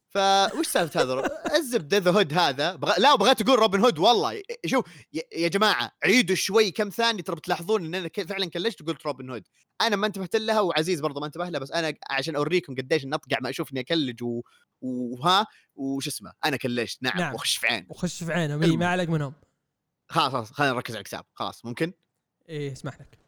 [0.08, 1.28] فوش سالفة هذا؟
[1.58, 2.74] الزبده The Hood هذا.
[2.76, 2.98] بغ...
[2.98, 4.42] لا بغيت أقول Robin Hood والله.
[4.66, 9.06] شوف يا, يا جماعة عيدوا شوي كم ثانية ترى بتلاحظون إن أنا فعلا كلشت وقلت
[9.06, 9.48] Robin Hood.
[9.80, 13.14] أنا ما انتبهت لها وعزيز برضه ما انتبه لها بس أنا عشان أوريكم قديش اني
[13.14, 14.42] اطقع ما أشوف اني أكلج و...
[14.80, 17.02] وها وش اسمه أنا كلشت.
[17.02, 17.32] نعم, نعم.
[17.32, 19.34] واخش في عين وخش في عينه مي- ما عليك منهم.
[20.08, 21.24] خلاص خلاص خلينا نركز على الكتاب.
[21.34, 21.92] خلاص ممكن؟
[22.48, 23.18] إيه اسمح لك.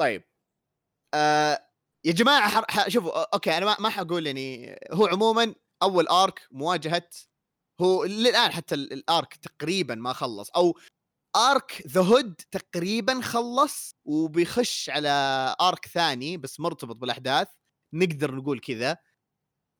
[0.00, 0.22] طيب.
[1.14, 1.69] آه
[2.04, 2.64] يا جماعة حر...
[2.68, 2.88] ح...
[2.88, 7.08] شوفوا okay أنا ما, ما حقول يعني هو عموما أول arc مواجهة
[7.80, 10.78] هو للآن حتى ال- ال arc تقريبا ما خلص أو
[11.36, 15.08] arc The Hood تقريبا خلص وبيخش على
[15.60, 17.48] arc ثاني بس مرتبط بالأحداث
[17.94, 18.96] نقدر نقول كذا.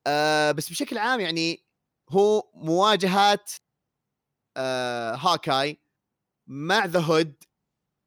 [0.07, 1.65] آه بس بشكل عام يعني
[2.11, 3.51] هو مواجهات
[4.57, 5.83] آه Hawkeye
[6.49, 7.45] مع The Hood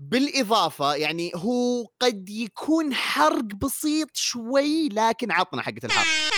[0.10, 6.34] بالإضافة يعني هو قد يكون حرق بسيط شوي لكن عطنا حقة الحرق.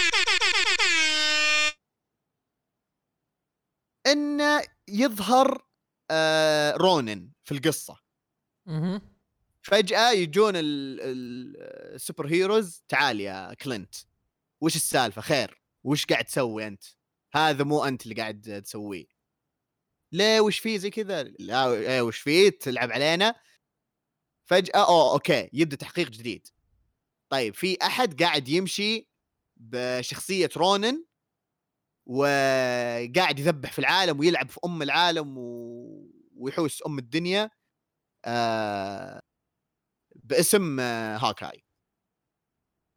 [4.07, 5.65] إنه يظهر
[6.11, 7.97] آه Ronin في القصة.
[9.61, 11.55] فجأة يجون ال- ال-
[11.95, 13.95] ال superheroes تعال يا Clint
[14.61, 16.83] وش السالفة؟ خير وش قاعد تسوي أنت؟
[17.33, 19.05] هذا مو أنت اللي قاعد تسويه.
[20.11, 23.35] ليه وش فيه زي كذا؟ لا إيه وش فيه تلعب علينا؟
[24.45, 26.47] فجأة oh okay يبدأ تحقيق جديد.
[27.29, 29.09] طيب في أحد قاعد يمشي
[29.57, 31.05] بشخصية رونن
[32.05, 36.11] وقاعد يذبح في العالم ويلعب في أم العالم و...
[36.35, 37.49] ويحوس أم الدنيا
[38.25, 39.21] آه...
[40.15, 41.65] باسم آه، هاكاي.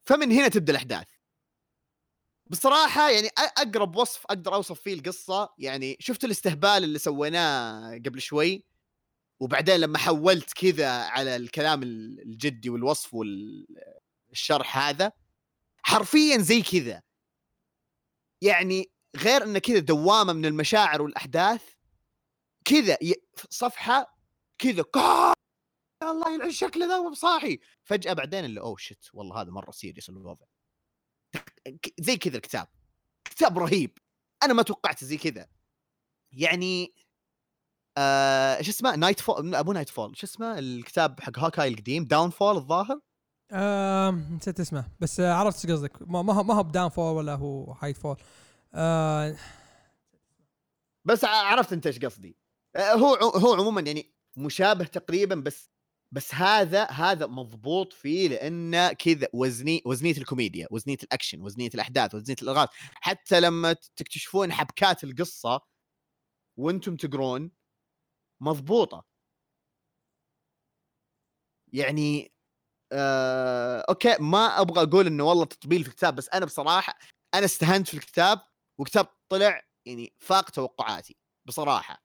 [0.08, 1.08] فمن هنا تبدأ الأحداث.
[2.46, 8.67] بصراحة يعني أقرب وصف أقدر أوصف فيه القصة يعني شفت الاستهبال اللي سويناه قبل شوي؟
[9.40, 15.12] وبعدين لما حولت كذا على الكلام ال- الجدي والوصف والشرح هذا
[15.82, 17.02] حرفيا زي كذا.
[18.42, 21.62] يعني غير إنه كذا دوامة من المشاعر والأحداث
[22.64, 22.98] كذا
[23.50, 24.18] صفحة
[24.58, 24.84] كذا
[26.02, 27.58] يا الله يلعن شكله ذا وهو صاحي.
[27.84, 30.46] فجأة بعدين اللي oh shit والله هذا مرة serious الوضع
[32.00, 32.68] زي كذا الكتاب.
[33.24, 33.98] كتاب رهيب.
[34.42, 35.48] أنا ما توقعت زي كذا.
[36.32, 36.94] يعني
[38.00, 43.00] آه شو اسمه Nightfall ابو Nightfall شو اسمه الكتاب حق Hawkeye القديم Downfall الظاهر؟
[43.52, 45.92] آم، نسيت اسمه بس آه، عرفت إيش قصدك.
[46.08, 48.16] ما ما هو ما هو ب Downfall ولا هو Nightfall
[48.74, 49.36] آه
[51.04, 52.36] بس عرفت انت إيش قصدي.
[52.76, 55.70] آه، هو هو عموما يعني مشابه تقريبا بس
[56.12, 62.36] بس هذا هذا مضبوط فيه لأنه كذا وزني وزنية الكوميديا وزنية الأكشن وزنية الأحداث وزنية
[62.42, 65.60] الالغاز حتى لما تكتشفون حبكات القصة
[66.58, 67.50] وأنتم تقرون
[68.40, 69.04] مضبوطة.
[71.72, 72.32] يعني
[72.92, 76.98] آه okay ما أبغى أقول إنه والله تطبيل في الكتاب بس أنا بصراحة
[77.34, 78.40] أنا استهنت في الكتاب
[78.78, 81.16] وكتاب طلع يعني فاق توقعاتي
[81.46, 82.02] بصراحة.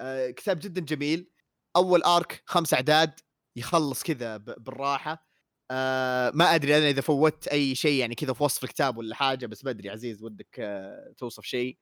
[0.00, 1.30] آه كتاب جدا جميل.
[1.76, 3.20] أول arc خمس أعداد
[3.56, 5.26] يخلص كذا بالراحة.
[5.70, 9.46] آه ما أدري أنا إذا فوتت أي شيء يعني كذا في وصف الكتاب ولا حاجة
[9.46, 11.78] بس بدري عزيز ودك آه توصف شيء.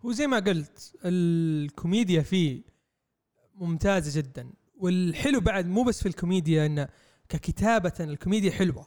[0.00, 2.62] هو زي ما قلت الكوميديا فيه
[3.54, 4.52] ممتازة جدا.
[4.74, 6.88] والحلو بعد مو بس في الكوميديا إنه
[7.28, 8.86] ككتابة الكوميديا حلوة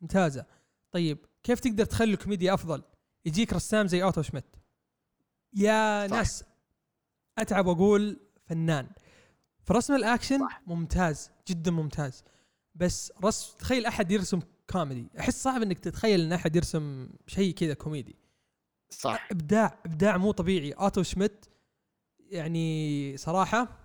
[0.00, 0.46] ممتازة.
[0.92, 2.82] طيب كيف تقدر تخلي الكوميديا أفضل؟
[3.24, 4.56] يجيك رسام زي أوتو شميت.
[5.54, 6.16] يا صح.
[6.16, 6.44] ناس
[7.38, 8.88] أتعب وأقول فنان.
[9.62, 10.62] في رسم الأكشن صح.
[10.66, 12.24] ممتاز جدا ممتاز.
[12.74, 14.40] بس رسم تخيل أحد يرسم
[14.70, 15.06] كوميدي.
[15.18, 18.16] أحس صعب إنك تتخيل إن أحد يرسم شيء كذا كوميدي.
[18.90, 19.28] صح.
[19.30, 20.72] إبداع إبداع مو طبيعي.
[20.72, 21.46] اوتو شميت
[22.30, 23.82] يعني صراحة.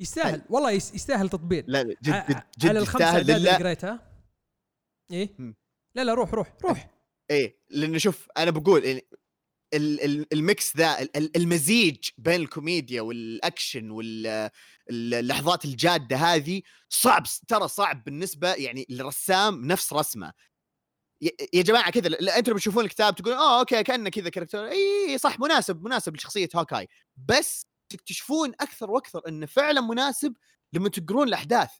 [0.00, 0.42] يستاهل.
[0.50, 4.12] والله يستاهل تطبيل لا لا جد جد, جد على الخمس اعداد اللي قريتها.
[5.10, 5.36] إيه؟
[5.94, 6.90] لا لا روح روح روح.
[7.30, 9.06] إيه لأنه شوف أنا بقول يعني
[9.76, 18.86] ال mix ذا المزيج بين الكوميديا والأكشن واللحظات الجادة هذه صعب ترى صعب بالنسبة يعني
[18.90, 20.32] للرسام نفس رسمه.
[21.52, 24.66] يا جماعة كذا أنتم بتشوفون الكتاب تقولون آه okay كأنه كذا character.
[24.68, 26.88] إي صح مناسب مناسب لشخصية Hawkeye.
[27.16, 30.34] بس تكتشفون أكثر وأكثر انه فعلا مناسب
[30.72, 31.70] لما تقرون الأحداث.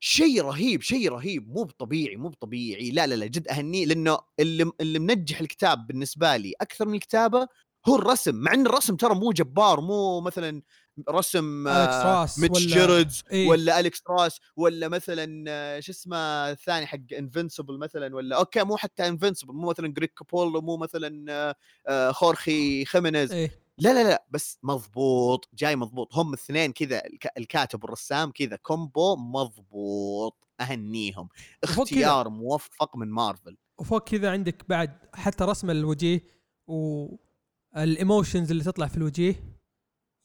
[0.00, 4.72] شيء رهيب شيء رهيب مو طبيعي مو طبيعي لا لا لا جد أهنيه لأنه اللي
[4.80, 7.48] اللي منجح الكتاب بالنسبة لي أكثر من الكتابة
[7.88, 10.62] هو الرسم مع إن الرسم ترى مو جبار مو مثلا
[11.10, 16.16] رسم راس ميتش ولا إيه؟ ولا Alex Ross ولا مثلا آه، شو اسمه
[16.50, 21.32] الثاني حق Invincible مثلا ولا okay مو حتى Invincible مو مثلا Greg Capullo مو مثلا
[21.32, 21.54] آه،
[21.88, 26.14] آه، Jorge Jiménez إيه؟ لا لا لا بس مضبوط جاي مضبوط.
[26.16, 27.02] هم الاثنين كذا
[27.38, 31.28] الكاتب والرسام كذا combo مضبوط أهنيهم.
[31.64, 33.56] اختيار موفق من مارفل.
[33.78, 36.24] وفوق كذا عندك بعد حتى رسم الوجيه
[36.66, 39.56] وال emotions اللي تطلع في الوجيه.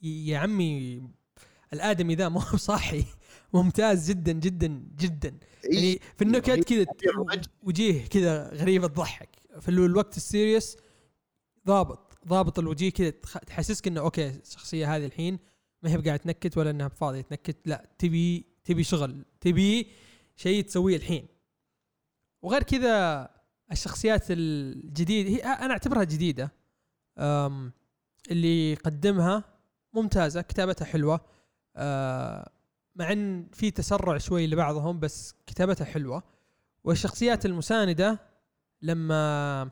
[0.01, 1.01] يا عمي
[1.73, 3.05] الآدمي ذا مو صاحي
[3.53, 5.39] ممتاز جدا جدا جدا.
[5.63, 6.85] يعني في النكت كذا
[7.63, 9.29] وجيه كذا غريبه تضحك
[9.59, 10.77] في الوقت ال serious
[11.67, 12.10] ضابط.
[12.27, 13.09] ضابط الوجيه كذا
[13.47, 15.39] تحسسك إنه okay الشخصية هذه الحين
[15.83, 19.87] ما هي قاعدة تنكت ولا إنها فاضية تنكت لا تبي تبي شغل تبي
[20.35, 21.27] شيء تسويه الحين.
[22.41, 23.29] وغير كذا
[23.71, 26.51] الشخصيات الجديدة هي أنا أعتبرها جديدة.
[28.31, 29.43] اللي قدمها
[29.93, 31.21] ممتازة كتابتها حلوة.
[32.95, 36.23] مع إن في تسرع شوي لبعضهم بس كتابتها حلوة.
[36.83, 38.19] والشخصيات المساندة
[38.81, 39.71] لما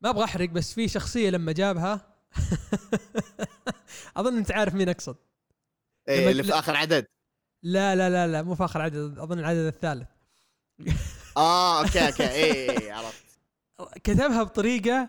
[0.00, 2.16] ما أبغى أحرق بس في شخصية لما جابها
[4.16, 5.16] أظن أنت عارف مين أقصد.
[6.08, 7.06] إيه اللي في آخر عدد.
[7.62, 10.08] لا لا لا لا مو في آخر عدد أظن العدد الثالث.
[11.36, 13.24] آه okay okay إيه, إيه، عرفت.
[14.04, 15.08] كتبها بطريقة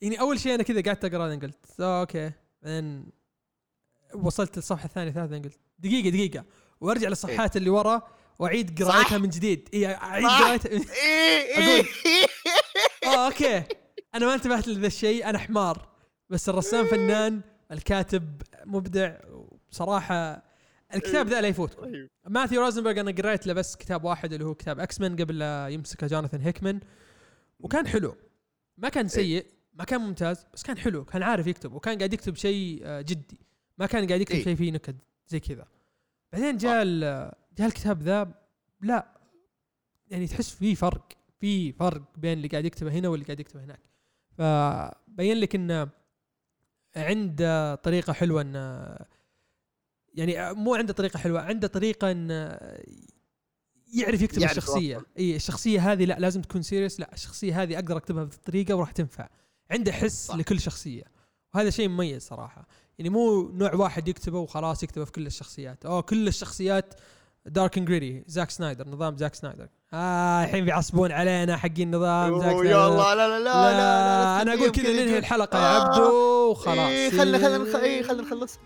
[0.00, 2.32] يعني أول شيء أنا كذا قعدت أقرأ قلت okay.
[2.62, 3.06] بعدين
[4.14, 6.44] وصلت للصفحة الثانية الثالثة قلت دقيقة دقيقة.
[6.80, 8.08] وأرجع للصفحات إيه؟ اللي ورا
[8.38, 9.68] وأعيد قراءتها من جديد.
[9.74, 10.70] اي أعيد قراءتها.
[10.70, 11.86] إيه أقول
[13.04, 13.81] آه okay.
[14.14, 15.88] أنا ما انتبهت لذا الشيء أنا حمار.
[16.30, 17.40] بس الرسام فنان
[17.72, 19.16] الكاتب مبدع
[19.70, 20.42] بصراحه
[20.94, 22.08] الكتاب ذا لا يفوت طيب.
[22.28, 26.06] ماثيو روزنبرغ أنا قريت له بس كتاب واحد اللي هو كتاب X-Men قبل لا يمسكه
[26.06, 26.80] جوناثان هيكمان
[27.60, 28.16] وكان حلو.
[28.78, 29.10] ما كان إيه.
[29.10, 31.04] سيء ما كان ممتاز بس كان حلو.
[31.04, 33.38] كان عارف يكتب وكان قاعد يكتب شيء آه، جدي.
[33.78, 34.44] ما كان قاعد يكتب إيه.
[34.44, 34.96] شيء فيه نكد
[35.26, 35.68] زي كذا.
[36.32, 36.84] بعدين جاء
[37.58, 38.34] جاء الكتاب ذا
[38.80, 39.20] لا.
[40.06, 41.08] يعني تحس فيه فرق
[41.40, 43.91] في فرق بين اللي قاعد يكتبه هنا واللي قاعد يكتبه هناك.
[44.38, 45.88] فبين لك انه
[46.96, 48.96] عنده طريقة حلوة انه
[50.14, 52.58] يعني مو عنده طريقة حلوة عنده طريقة انه
[53.94, 55.02] يعرف يكتب يعرف الشخصية.
[55.18, 59.28] إي الشخصية هذه لا لازم تكون serious لا الشخصية هذه أقدر أكتبها بهذه وراح تنفع.
[59.70, 60.36] عنده حس صح.
[60.36, 61.04] لكل شخصية
[61.54, 62.66] وهذا شيء مميز صراحة.
[62.98, 65.86] يعني مو نوع واحد يكتبه وخلاص يكتبه في كل الشخصيات.
[65.86, 66.94] أو كل الشخصيات
[67.46, 72.50] dark and gritty زاك سنايدر نظام زاك سنايدر آه الحين بيعصبون علينا حقين النظام زاك
[72.50, 75.64] سنايدر يا الله لا لا لا, لا, لا, لا أنا أقول كذا ننهي الحلقة يا
[75.64, 77.12] عبدو وخلاص.
[77.18, 78.58] خلنا خلنا خلنا نخلص.